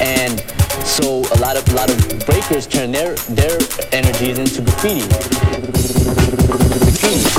and 0.00 0.40
so 0.84 1.24
a 1.34 1.38
lot 1.40 1.56
of 1.56 1.66
a 1.68 1.74
lot 1.74 1.90
of 1.90 1.98
breakers 2.26 2.66
turn 2.66 2.92
their 2.92 3.14
their 3.34 3.58
energies 3.92 4.38
into 4.38 4.62
graffiti. 4.62 5.08
Graffiti. 6.84 7.36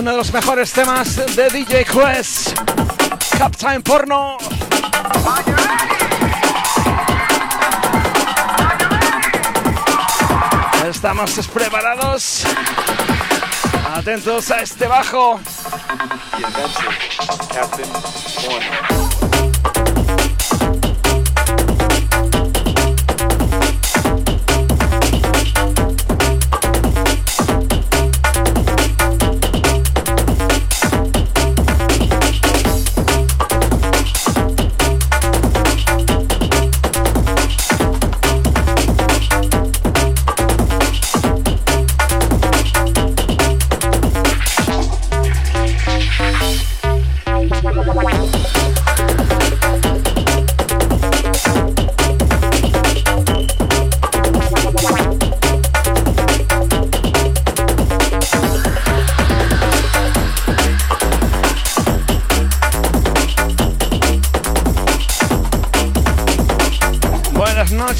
Uno 0.00 0.12
de 0.12 0.16
los 0.16 0.32
mejores 0.32 0.72
temas 0.72 1.14
de 1.36 1.50
DJ 1.50 1.84
Quest. 1.84 2.58
Captain 3.36 3.82
Porno. 3.82 4.38
Estamos 10.88 11.48
preparados. 11.48 12.44
Atentos 13.94 14.50
a 14.50 14.62
este 14.62 14.86
bajo. 14.86 15.38
Captain 17.52 17.90
Porno. 17.92 19.19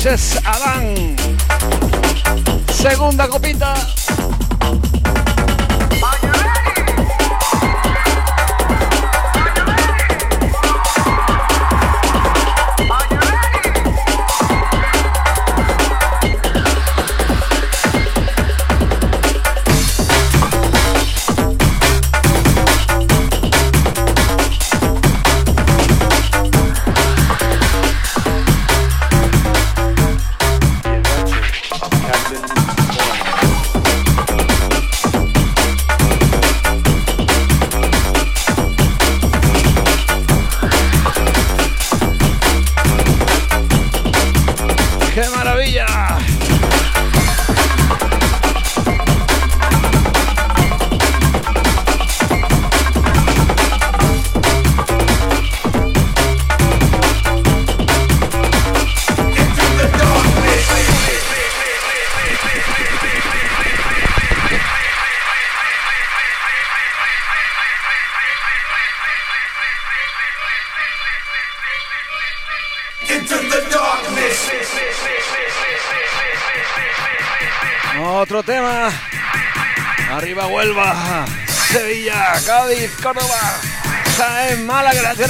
Access 0.02 0.39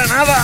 Granada. 0.07 0.41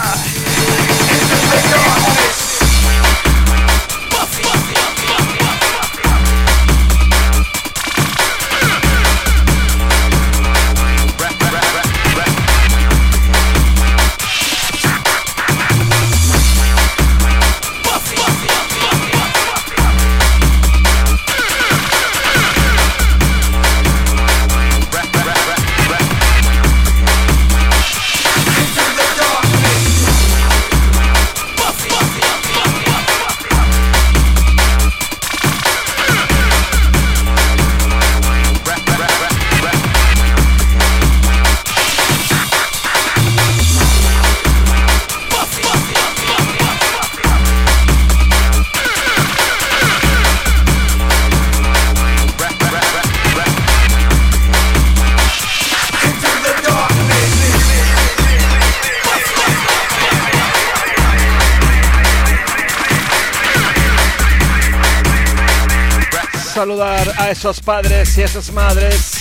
Esos 67.37 67.61
padres 67.61 68.17
y 68.17 68.23
esas 68.23 68.51
madres 68.51 69.13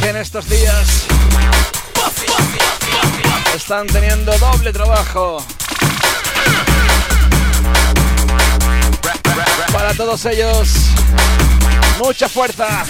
que 0.00 0.08
en 0.08 0.16
estos 0.16 0.48
días 0.48 1.04
están 3.56 3.88
teniendo 3.88 4.36
doble 4.38 4.72
trabajo. 4.72 5.44
Para 9.72 9.94
todos 9.94 10.24
ellos, 10.26 10.68
mucha 11.98 12.28
fuerza. 12.28 12.84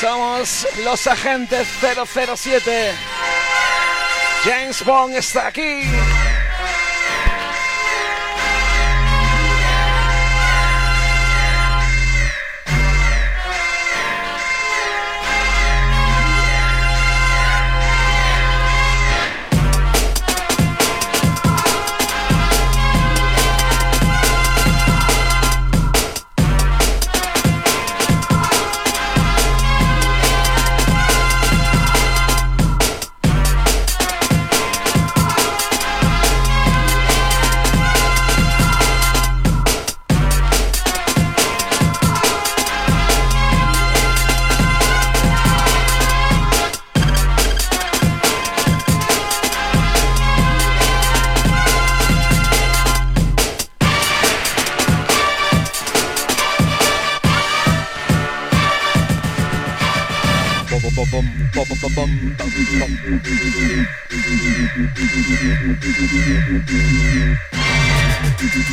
Somos 0.00 0.66
los 0.84 1.06
agentes 1.06 1.66
007. 1.80 2.92
James 4.44 4.84
Bond 4.84 5.16
está 5.16 5.46
aquí. 5.46 5.84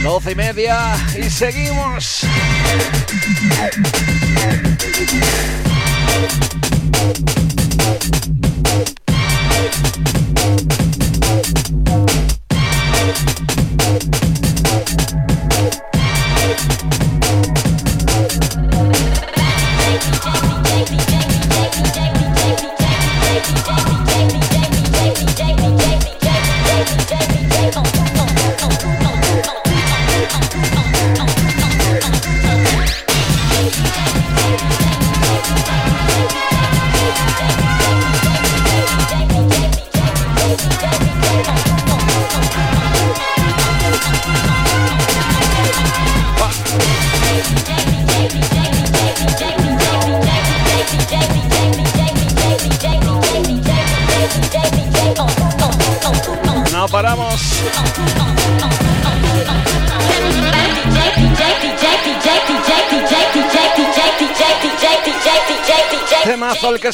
Doce 0.03 0.31
y 0.31 0.35
media 0.35 0.95
y 1.15 1.29
seguimos. 1.29 2.25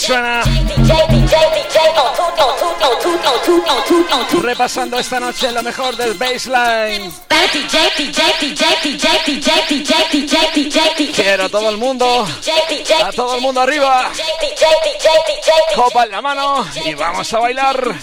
Suena. 0.08 0.42
Repasando 4.42 4.98
esta 5.00 5.20
noche 5.20 5.52
lo 5.52 5.62
mejor 5.62 5.98
del 5.98 6.14
baseline. 6.14 7.12
Quiero 11.14 11.44
a 11.44 11.50
todo 11.50 11.70
el 11.70 11.78
mundo, 11.78 12.26
a 13.04 13.12
todo 13.12 13.36
el 13.36 13.42
mundo 13.42 13.62
arriba. 13.62 14.10
Copa 15.76 16.06
en 16.06 16.12
la 16.12 16.22
mano 16.22 16.66
y 16.86 16.94
vamos 16.94 17.34
a 17.34 17.40
bailar. 17.40 17.96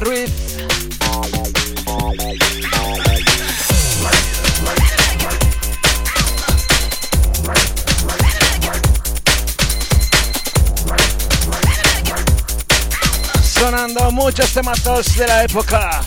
Ruiz. 0.00 0.30
Sonando 13.42 14.10
muchos 14.10 14.52
temazos 14.52 15.16
de 15.16 15.26
la 15.26 15.44
época. 15.44 16.05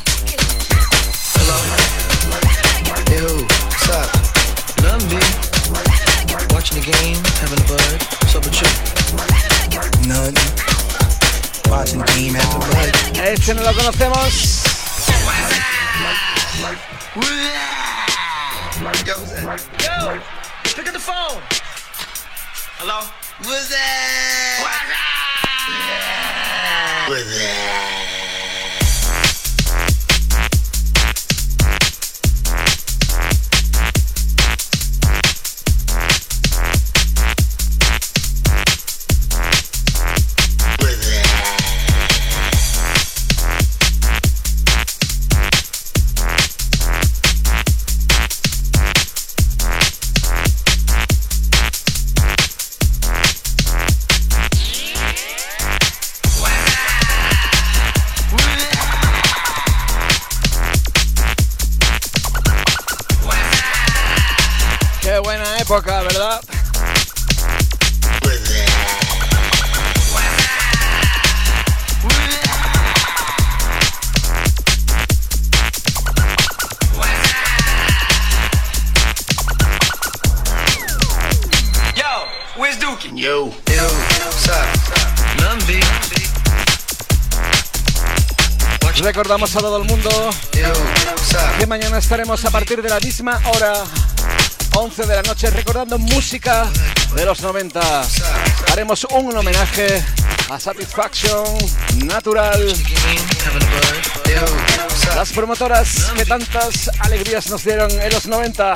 Recordamos 89.19 89.53
a 89.53 89.59
todo 89.59 89.75
el 89.75 89.83
mundo 89.83 90.09
que 91.59 91.67
mañana 91.67 91.97
estaremos 91.97 92.45
a 92.45 92.51
partir 92.51 92.81
de 92.81 92.87
la 92.87 93.01
misma 93.01 93.37
hora, 93.53 93.73
11 94.73 95.05
de 95.05 95.13
la 95.13 95.21
noche, 95.23 95.49
recordando 95.49 95.99
música 95.99 96.65
de 97.13 97.25
los 97.25 97.41
90. 97.41 97.81
Haremos 98.71 99.05
un 99.11 99.35
homenaje 99.35 100.01
a 100.49 100.57
Satisfaction, 100.57 101.43
Natural, 102.05 102.73
las 105.13 105.33
promotoras 105.33 106.11
que 106.15 106.23
tantas 106.23 106.89
alegrías 106.99 107.49
nos 107.49 107.65
dieron 107.65 107.91
en 107.91 108.13
los 108.13 108.25
90. 108.25 108.73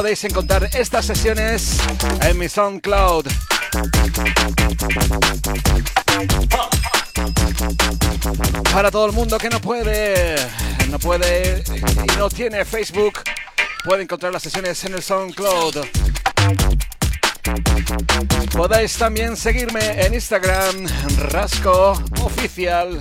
Podéis 0.00 0.24
encontrar 0.24 0.66
estas 0.72 1.04
sesiones 1.04 1.78
en 2.22 2.38
mi 2.38 2.48
SoundCloud. 2.48 3.26
Para 8.72 8.90
todo 8.90 9.04
el 9.04 9.12
mundo 9.12 9.36
que 9.36 9.50
no 9.50 9.60
puede, 9.60 10.36
no 10.88 10.98
puede 10.98 11.62
y 12.02 12.16
no 12.16 12.30
tiene 12.30 12.64
Facebook, 12.64 13.18
puede 13.84 14.04
encontrar 14.04 14.32
las 14.32 14.42
sesiones 14.42 14.82
en 14.86 14.94
el 14.94 15.02
SoundCloud. 15.02 15.84
Podéis 18.52 18.96
también 18.96 19.36
seguirme 19.36 20.02
en 20.02 20.14
Instagram, 20.14 20.86
Rasco 21.28 21.92
Oficial. 22.22 22.98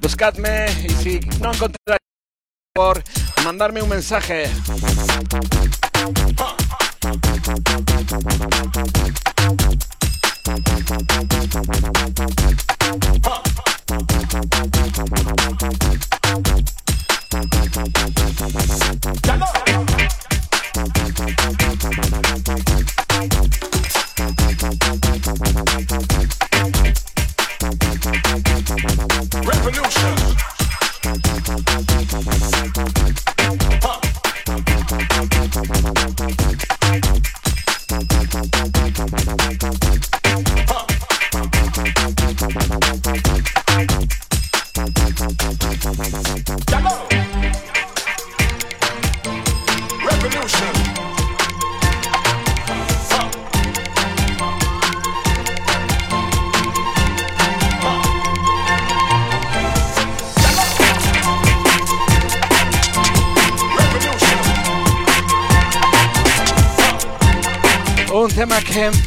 Buscadme 0.00 0.66
y 0.84 0.90
si 1.02 1.20
no 1.40 1.54
encontráis 1.54 2.11
por 2.74 3.02
mandarme 3.44 3.82
un 3.82 3.88
mensaje. 3.90 4.50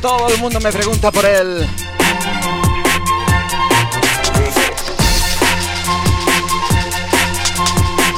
Todo 0.08 0.28
el 0.30 0.38
mundo 0.38 0.60
me 0.60 0.72
pregunta 0.72 1.12
por 1.12 1.26
él. 1.26 1.68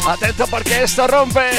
Atento 0.05 0.47
porque 0.47 0.83
esto 0.83 1.07
rompe. 1.07 1.49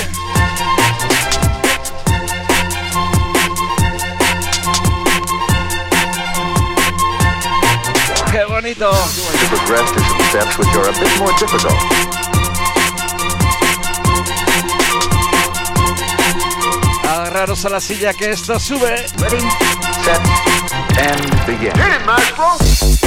Qué 8.30 8.44
bonito. 8.44 8.90
Agarraros 17.08 17.64
a 17.64 17.70
la 17.70 17.80
silla 17.80 18.12
que 18.12 18.32
esto 18.32 18.60
sube. 18.60 19.06
Set, 20.08 20.72
and 20.96 21.46
begin. 21.46 21.72
It! 21.76 22.97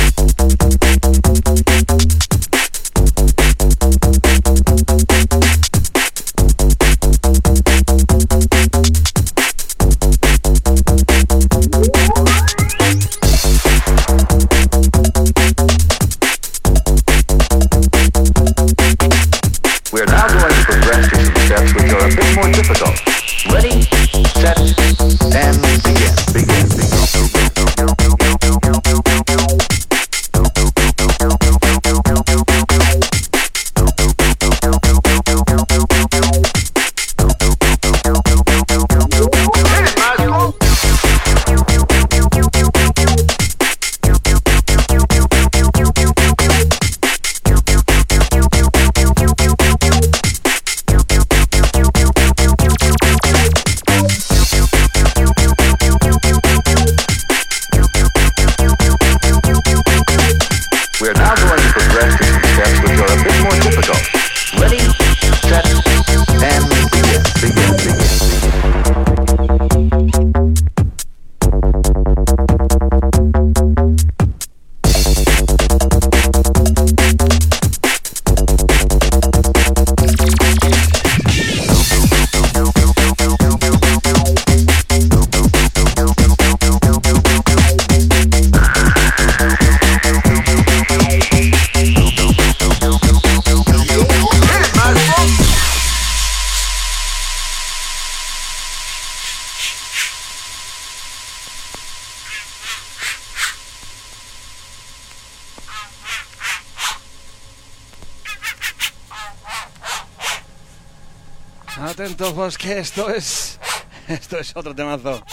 Pues 112.33 112.57
que 112.57 112.79
esto 112.79 113.09
es. 113.09 113.59
Esto 114.07 114.39
es 114.39 114.55
otro 114.55 114.75
temazo. 114.75 115.23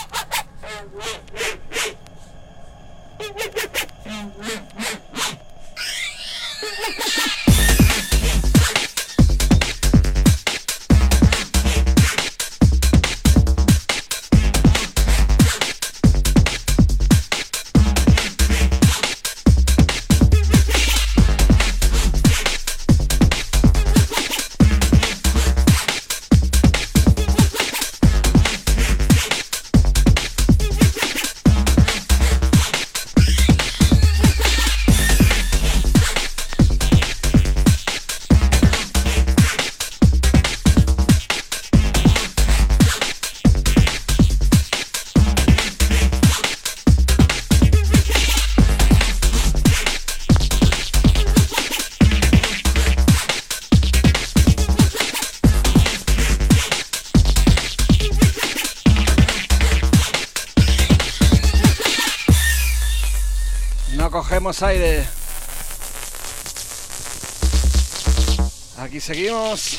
Seguimos. 69.09 69.79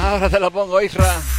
Ahora 0.00 0.30
te 0.30 0.40
lo 0.40 0.50
pongo, 0.50 0.80
Isra. 0.80 1.37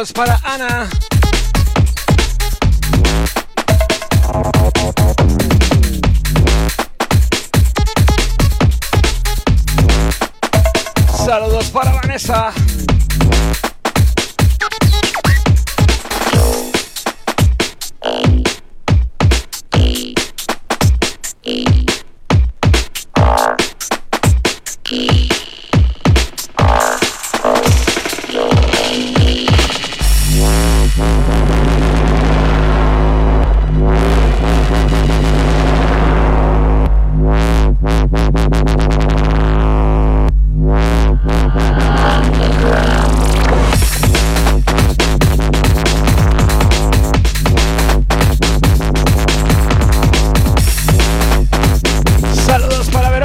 Saludos 0.00 0.12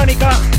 Monica. 0.06 0.55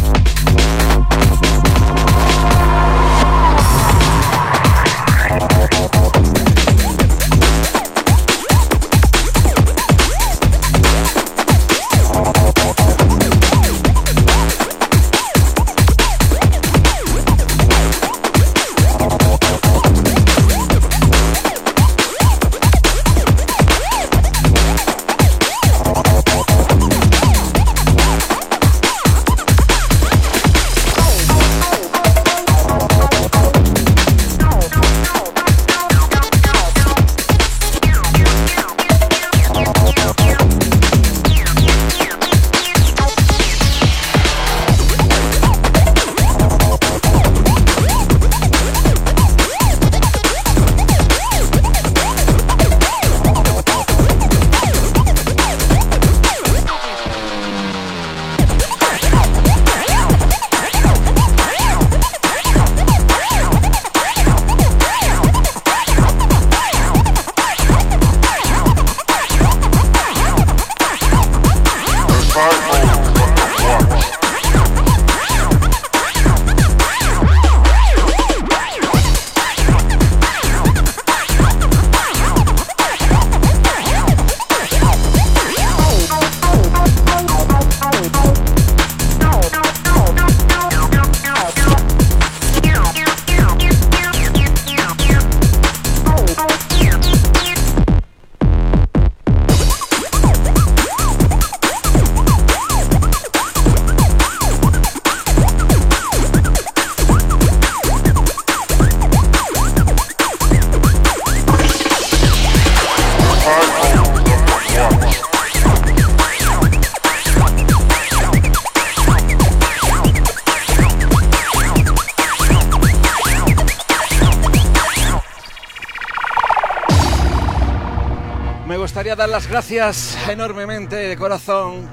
Las 129.30 129.48
gracias 129.48 130.16
enormemente 130.28 130.94
de 130.94 131.16
corazón 131.16 131.88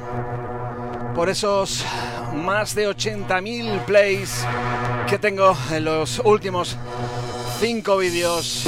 por 1.15 1.29
esos 1.29 1.83
más 2.33 2.75
de 2.75 2.87
80.000 2.89 3.85
plays 3.85 4.45
que 5.07 5.17
tengo 5.17 5.55
en 5.71 5.85
los 5.85 6.19
últimos 6.19 6.77
5 7.59 7.97
vídeos. 7.97 8.65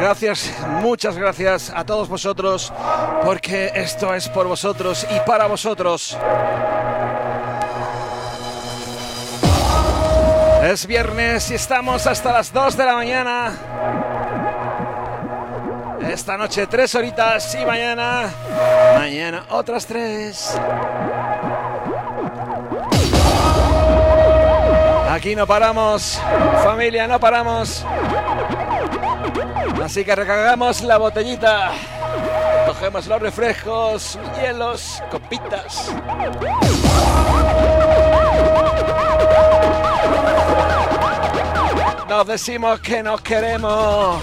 Gracias, 0.00 0.50
muchas 0.80 1.18
gracias 1.18 1.70
a 1.74 1.84
todos 1.84 2.08
vosotros, 2.08 2.72
porque 3.24 3.72
esto 3.74 4.14
es 4.14 4.28
por 4.28 4.46
vosotros 4.46 5.06
y 5.10 5.20
para 5.28 5.46
vosotros. 5.46 6.16
Es 10.62 10.86
viernes 10.86 11.50
y 11.50 11.54
estamos 11.54 12.06
hasta 12.06 12.32
las 12.32 12.52
2 12.52 12.76
de 12.76 12.84
la 12.84 12.94
mañana. 12.94 13.69
Esta 16.10 16.36
noche 16.36 16.66
tres 16.66 16.92
horitas 16.96 17.54
y 17.54 17.64
mañana, 17.64 18.34
mañana 18.96 19.44
otras 19.48 19.86
tres. 19.86 20.58
Aquí 25.08 25.36
no 25.36 25.46
paramos, 25.46 26.20
familia, 26.64 27.06
no 27.06 27.20
paramos. 27.20 27.86
Así 29.84 30.04
que 30.04 30.16
recargamos 30.16 30.82
la 30.82 30.98
botellita. 30.98 31.70
Cogemos 32.66 33.06
los 33.06 33.22
refrescos, 33.22 34.18
hielos, 34.40 35.00
copitas. 35.12 35.92
Nos 42.08 42.26
decimos 42.26 42.80
que 42.80 43.00
nos 43.00 43.20
queremos. 43.20 44.20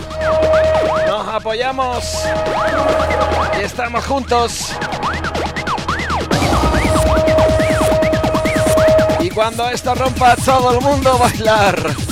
Apoyamos. 1.28 2.24
Y 3.60 3.64
estamos 3.64 4.06
juntos. 4.06 4.72
Y 9.20 9.30
cuando 9.30 9.70
esto 9.70 9.94
rompa, 9.94 10.36
todo 10.38 10.72
el 10.74 10.82
mundo 10.82 11.18
bailar. 11.18 12.07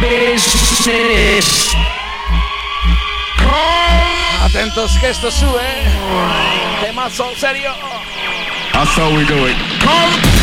Business. 0.00 1.74
Come. 3.38 4.44
Atentos 4.44 4.96
que 4.98 5.08
esto 5.08 5.30
sube. 5.30 5.60
Temazo 6.80 7.34
serio. 7.36 7.74
That's 8.72 8.90
how 8.96 9.14
we 9.14 9.24
do 9.26 9.46
it. 9.46 9.56
Come. 9.80 10.39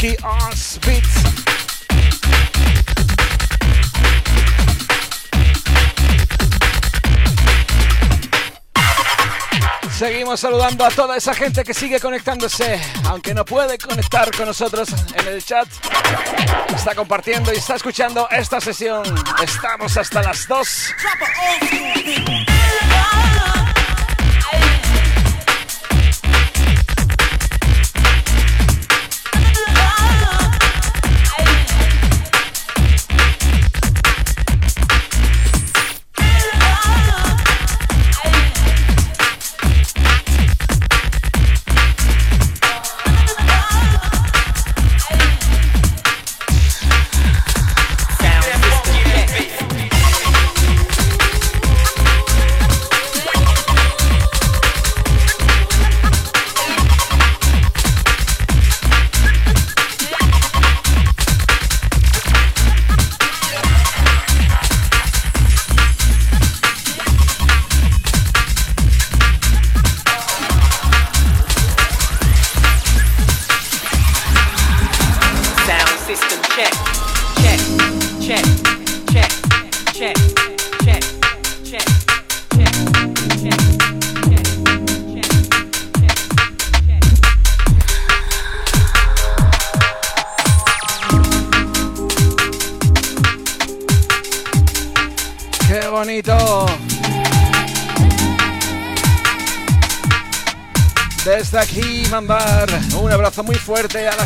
Funky 0.00 0.16
Ass 0.22 0.80
Beats. 0.86 1.50
Seguimos 9.98 10.40
saludando 10.40 10.86
a 10.86 10.90
toda 10.90 11.18
esa 11.18 11.34
gente 11.34 11.62
que 11.64 11.74
sigue 11.74 12.00
conectándose, 12.00 12.80
aunque 13.04 13.34
no 13.34 13.44
puede 13.44 13.76
conectar 13.76 14.34
con 14.34 14.46
nosotros 14.46 14.88
en 15.14 15.28
el 15.28 15.44
chat. 15.44 15.68
Está 16.74 16.94
compartiendo 16.94 17.52
y 17.52 17.56
está 17.56 17.76
escuchando 17.76 18.26
esta 18.30 18.58
sesión. 18.58 19.02
Estamos 19.42 19.98
hasta 19.98 20.22
las 20.22 20.48
2. 20.48 20.94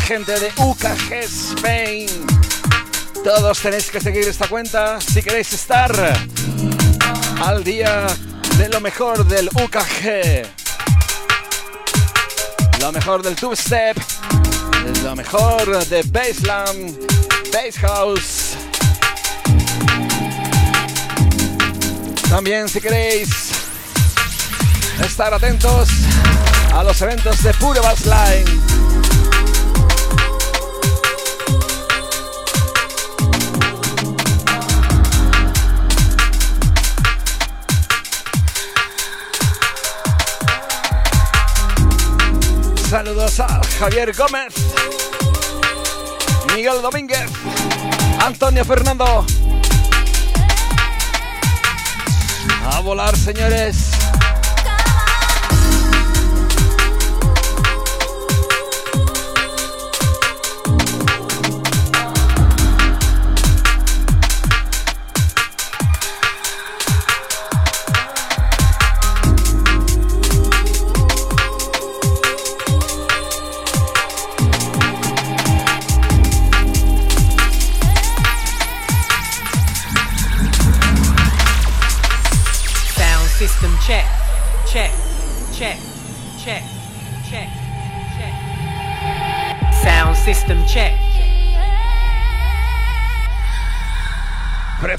gente 0.04 0.38
de 0.38 0.52
UKG 0.58 1.12
Spain. 1.24 2.06
Todos 3.24 3.58
tenéis 3.60 3.90
que 3.90 4.00
seguir 4.00 4.28
esta 4.28 4.46
cuenta 4.48 5.00
si 5.00 5.22
queréis 5.22 5.50
estar 5.54 5.90
al 7.42 7.64
día 7.64 8.06
de 8.58 8.68
lo 8.68 8.80
mejor 8.80 9.26
del 9.26 9.48
UKG. 9.48 10.46
Lo 12.80 12.92
mejor 12.92 13.22
del 13.22 13.34
Tube 13.34 13.56
Step, 13.56 13.96
lo 15.02 15.16
mejor 15.16 15.86
de 15.86 16.02
Baseland, 16.02 16.98
Bass 17.50 17.78
House. 17.78 18.56
También 22.28 22.68
si 22.68 22.80
queréis 22.80 23.52
estar 25.02 25.32
atentos 25.32 25.88
a 26.74 26.82
los 26.82 27.00
eventos 27.00 27.42
de 27.42 27.54
Pure 27.54 27.80
Bassline. 27.80 28.73
Javier 43.84 44.16
Gómez, 44.16 44.54
Miguel 46.54 46.80
Domínguez, 46.80 47.30
Antonio 48.18 48.64
Fernando. 48.64 49.26
A 52.64 52.80
volar, 52.80 53.14
señores. 53.14 53.93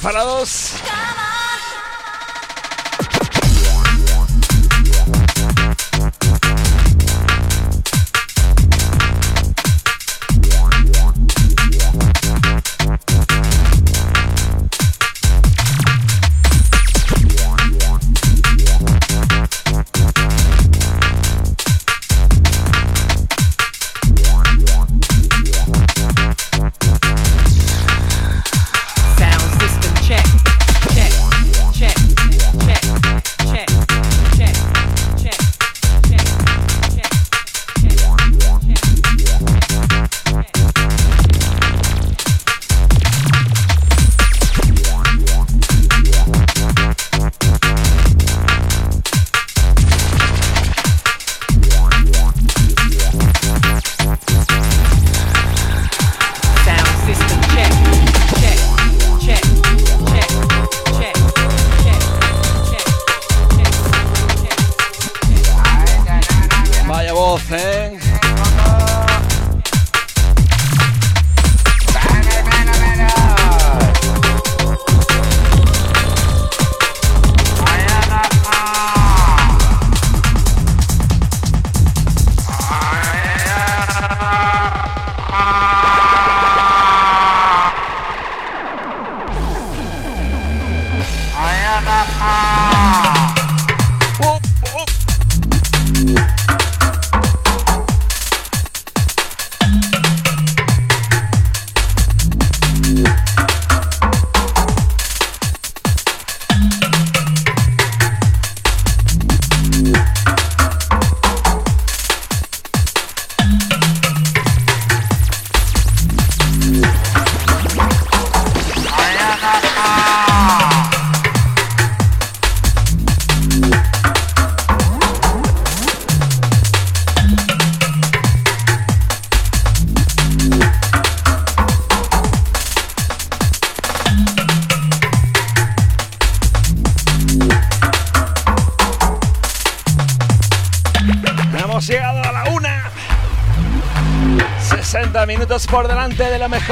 preparados? 0.06 0.85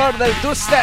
productor 0.03 0.17
del 0.17 0.41
dubstep 0.41 0.82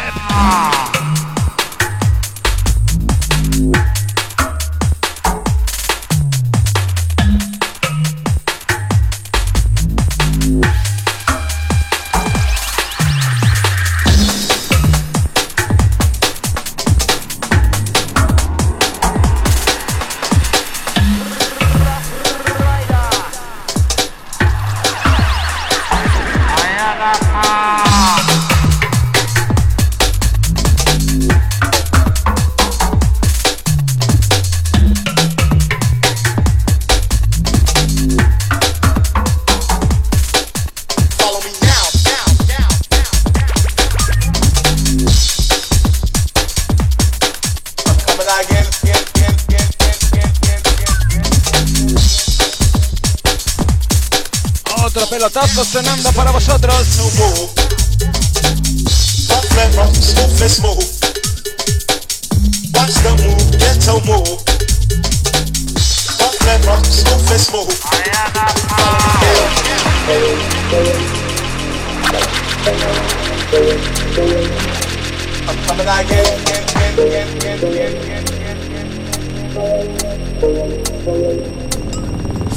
otro 54.91 55.07
pelotazo 55.07 55.63
sonando 55.63 56.11
para 56.11 56.31
vosotros. 56.31 56.87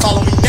Follow 0.01 0.23
me. 0.24 0.44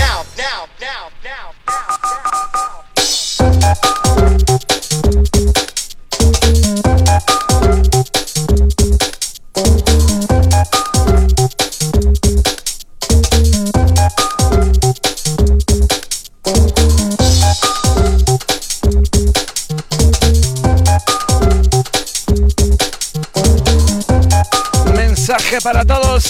para 25.65 25.83
todos. 25.83 26.23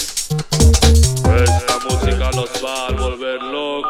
Esta 1.44 1.78
música 1.84 2.30
nos 2.34 2.48
va 2.64 2.86
a 2.86 2.92
volver 2.92 3.38
locos. 3.42 3.86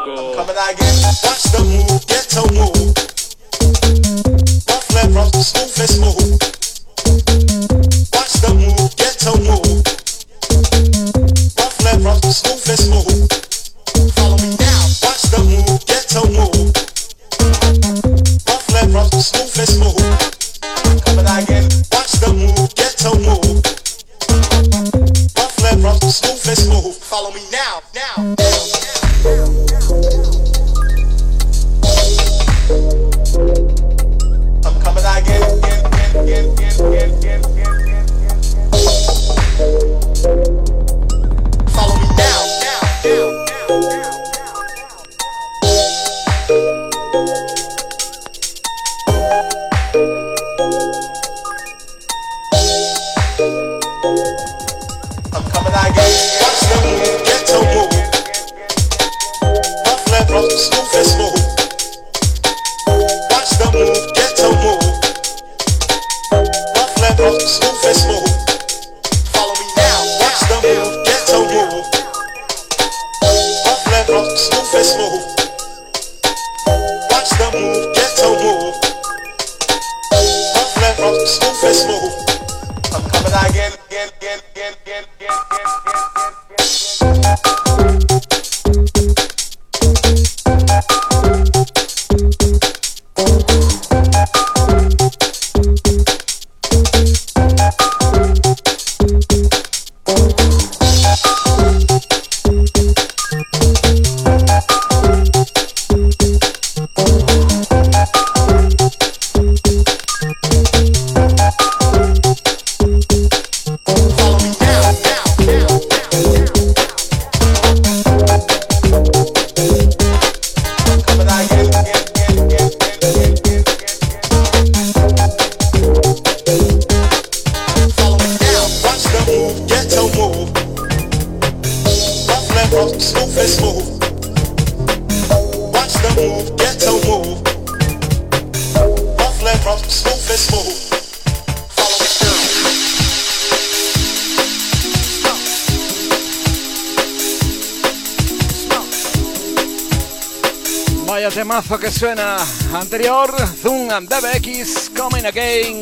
suena 151.97 152.37
anterior, 152.75 153.33
Zoom 153.59 153.89
and 153.89 154.07
DBX, 154.07 154.91
Coming 154.95 155.25
Again. 155.25 155.81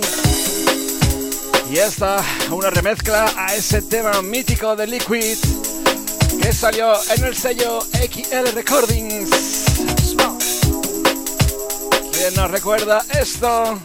Y 1.70 1.78
esta, 1.78 2.24
una 2.52 2.70
remezcla 2.70 3.26
a 3.36 3.54
ese 3.54 3.82
tema 3.82 4.22
mítico 4.22 4.78
de 4.78 4.88
Liquid 4.88 5.38
que 6.42 6.54
salió 6.54 6.94
en 7.18 7.24
el 7.26 7.36
sello 7.36 7.82
XL 7.82 8.54
Recordings. 8.54 9.30
¿Quién 12.14 12.34
nos 12.36 12.50
recuerda 12.50 13.04
esto? 13.20 13.78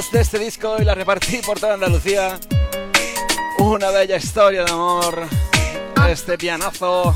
20 0.00 0.06
copias 0.06 0.12
de 0.12 0.20
este 0.20 0.38
disco 0.38 0.76
y 0.80 0.84
las 0.84 0.96
repartí 0.96 1.38
por 1.38 1.60
toda 1.60 1.74
Andalucía. 1.74 2.38
Una 3.58 3.90
bella 3.90 4.16
historia 4.16 4.64
de 4.64 4.70
amor. 4.70 5.26
Este 6.08 6.38
pianazo 6.38 7.14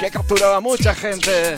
que 0.00 0.10
capturaba 0.10 0.56
a 0.56 0.60
mucha 0.60 0.94
gente. 0.94 1.54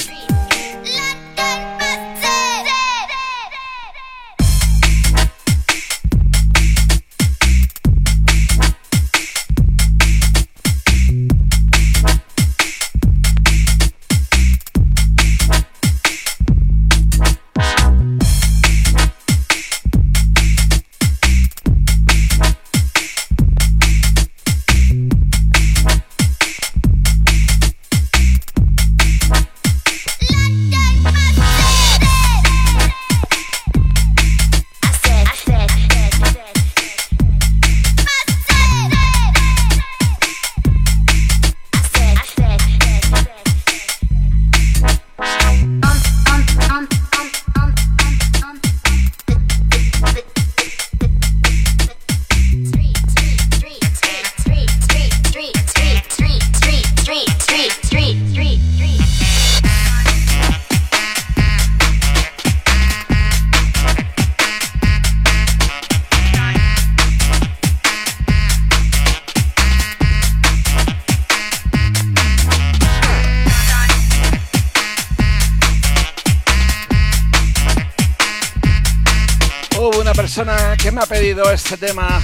Hubo 79.80 79.98
una 79.98 80.12
persona 80.12 80.76
que 80.76 80.92
me 80.92 81.00
ha 81.00 81.06
pedido 81.06 81.50
este 81.50 81.78
tema, 81.78 82.20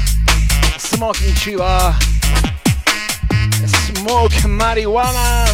Smoking 0.79 1.35
Chiva, 1.37 1.99
Smoke 3.67 4.47
Marihuana. 4.47 5.47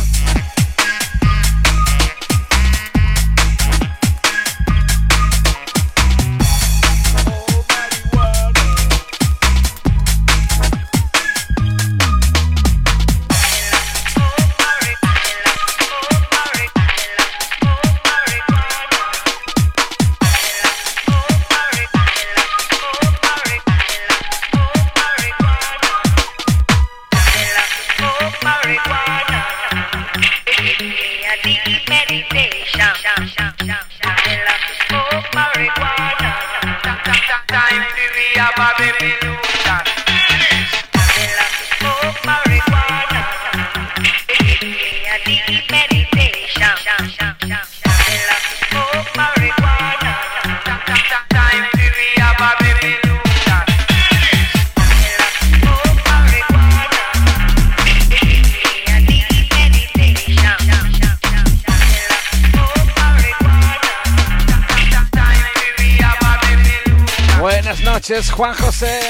Juan 68.33 68.55
José. 68.55 69.01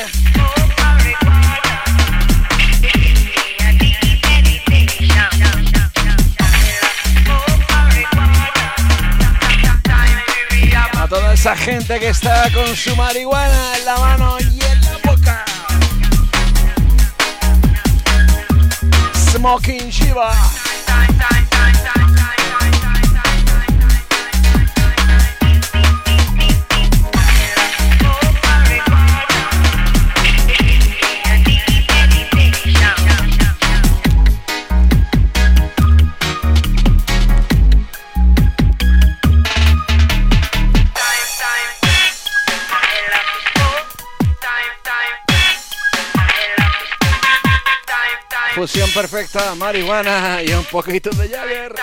A 10.94 11.08
toda 11.08 11.34
esa 11.34 11.56
gente 11.56 12.00
que 12.00 12.08
está 12.08 12.50
con 12.52 12.76
su 12.76 12.96
marihuana 12.96 13.76
en 13.78 13.84
la 13.84 13.96
mano 13.98 14.36
y 14.40 14.60
en 14.64 14.80
la 14.80 14.98
boca. 15.04 15.44
Smoking 19.30 19.88
Shiva. 19.88 20.32
Perfecta, 48.92 49.54
marihuana 49.54 50.42
y 50.42 50.52
un 50.52 50.64
poquito 50.64 51.10
de 51.10 51.28
Jagger. 51.28 51.74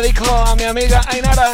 Dedico 0.00 0.24
a 0.24 0.54
mi 0.54 0.64
amiga 0.64 1.00
Ainara. 1.08 1.52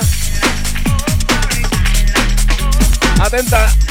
Atenta. 3.20 3.81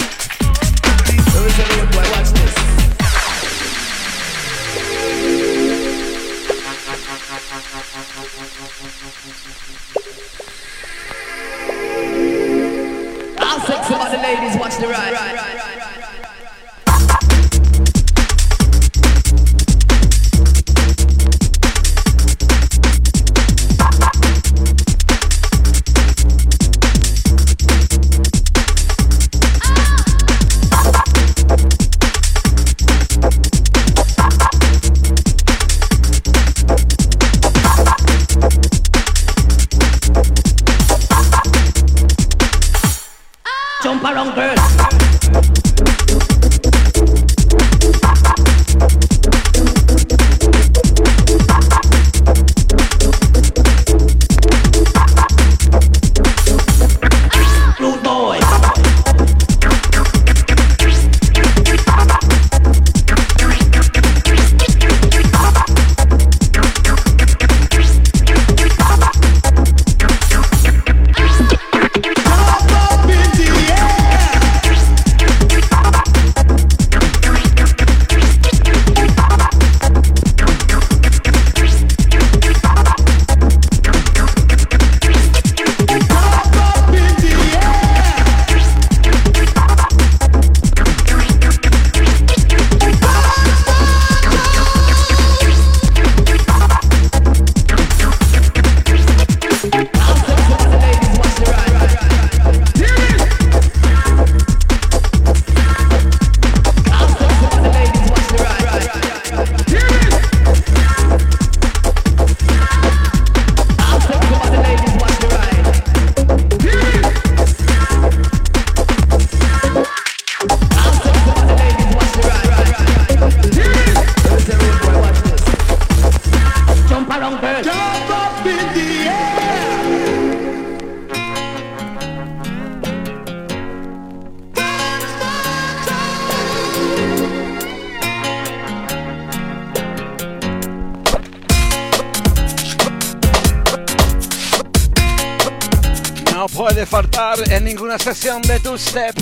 Tu 148.72 148.78
step. 148.78 149.16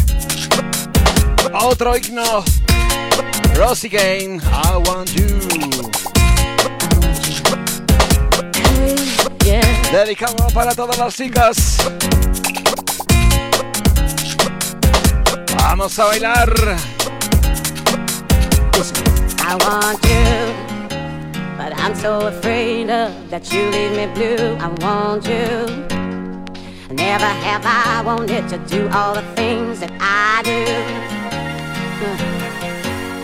Otro 1.54 1.96
himno. 1.96 2.44
Rosie 3.56 3.90
Game, 3.90 4.40
I 4.44 4.78
want 4.86 5.10
you. 5.16 5.28
Dedicado 9.92 10.48
para 10.54 10.76
todas 10.76 10.98
las 11.00 11.16
chicas. 11.16 11.78
Vamos 15.58 15.98
a 15.98 16.06
bailar. 16.06 16.78
I 19.40 19.56
want 19.66 20.06
you, 20.06 20.54
but 21.58 21.74
I'm 21.76 21.96
so 21.96 22.28
afraid 22.28 22.92
of 22.92 23.12
that 23.32 23.52
you 23.52 23.70
leave 23.72 23.96
me 23.96 24.06
blue. 24.14 24.56
I 24.60 24.68
want 24.84 25.26
you. 25.26 25.89
Never 27.00 27.32
have 27.48 27.66
I 27.66 28.02
wanted 28.06 28.50
to 28.50 28.58
do 28.68 28.90
all 28.90 29.14
the 29.14 29.24
things 29.34 29.80
that 29.80 29.92
I 30.02 30.44
do. 30.44 30.60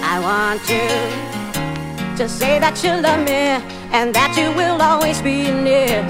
I 0.01 0.15
want 0.27 0.61
you 0.69 0.87
to 2.15 2.29
say 2.29 2.57
that 2.59 2.81
you 2.83 2.91
love 3.01 3.19
me 3.25 3.43
and 3.91 4.15
that 4.15 4.31
you 4.37 4.47
will 4.55 4.81
always 4.81 5.21
be 5.21 5.51
near. 5.51 6.07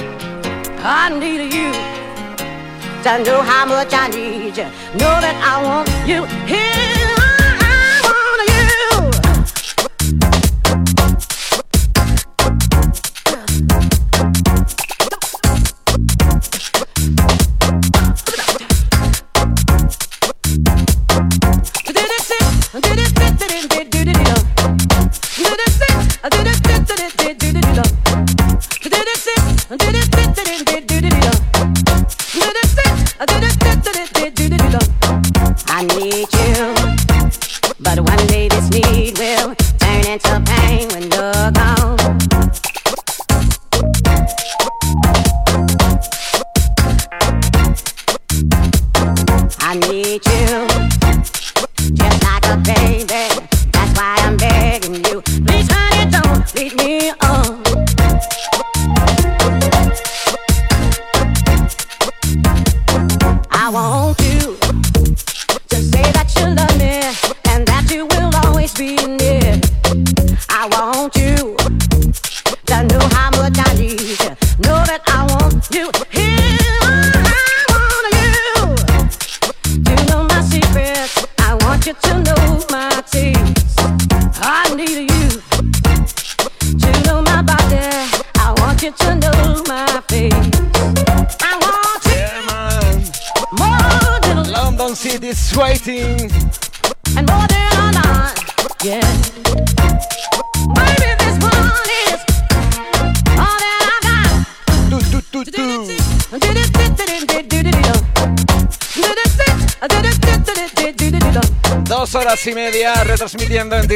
I 0.80 1.10
need 1.10 1.52
you 1.52 1.72
to 3.03 3.24
know 3.24 3.42
how 3.42 3.66
much 3.66 3.92
I 3.94 4.10
need 4.10 4.56
you. 4.58 4.68
Know 5.02 5.16
that 5.26 5.38
I 5.44 5.64
want 5.64 5.90
you 6.08 6.26
here. 6.45 6.75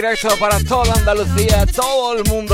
Directo 0.02 0.30
para 0.40 0.58
toda 0.64 0.94
Andalucía, 0.94 1.66
todo 1.66 2.14
el 2.14 2.24
mundo. 2.24 2.49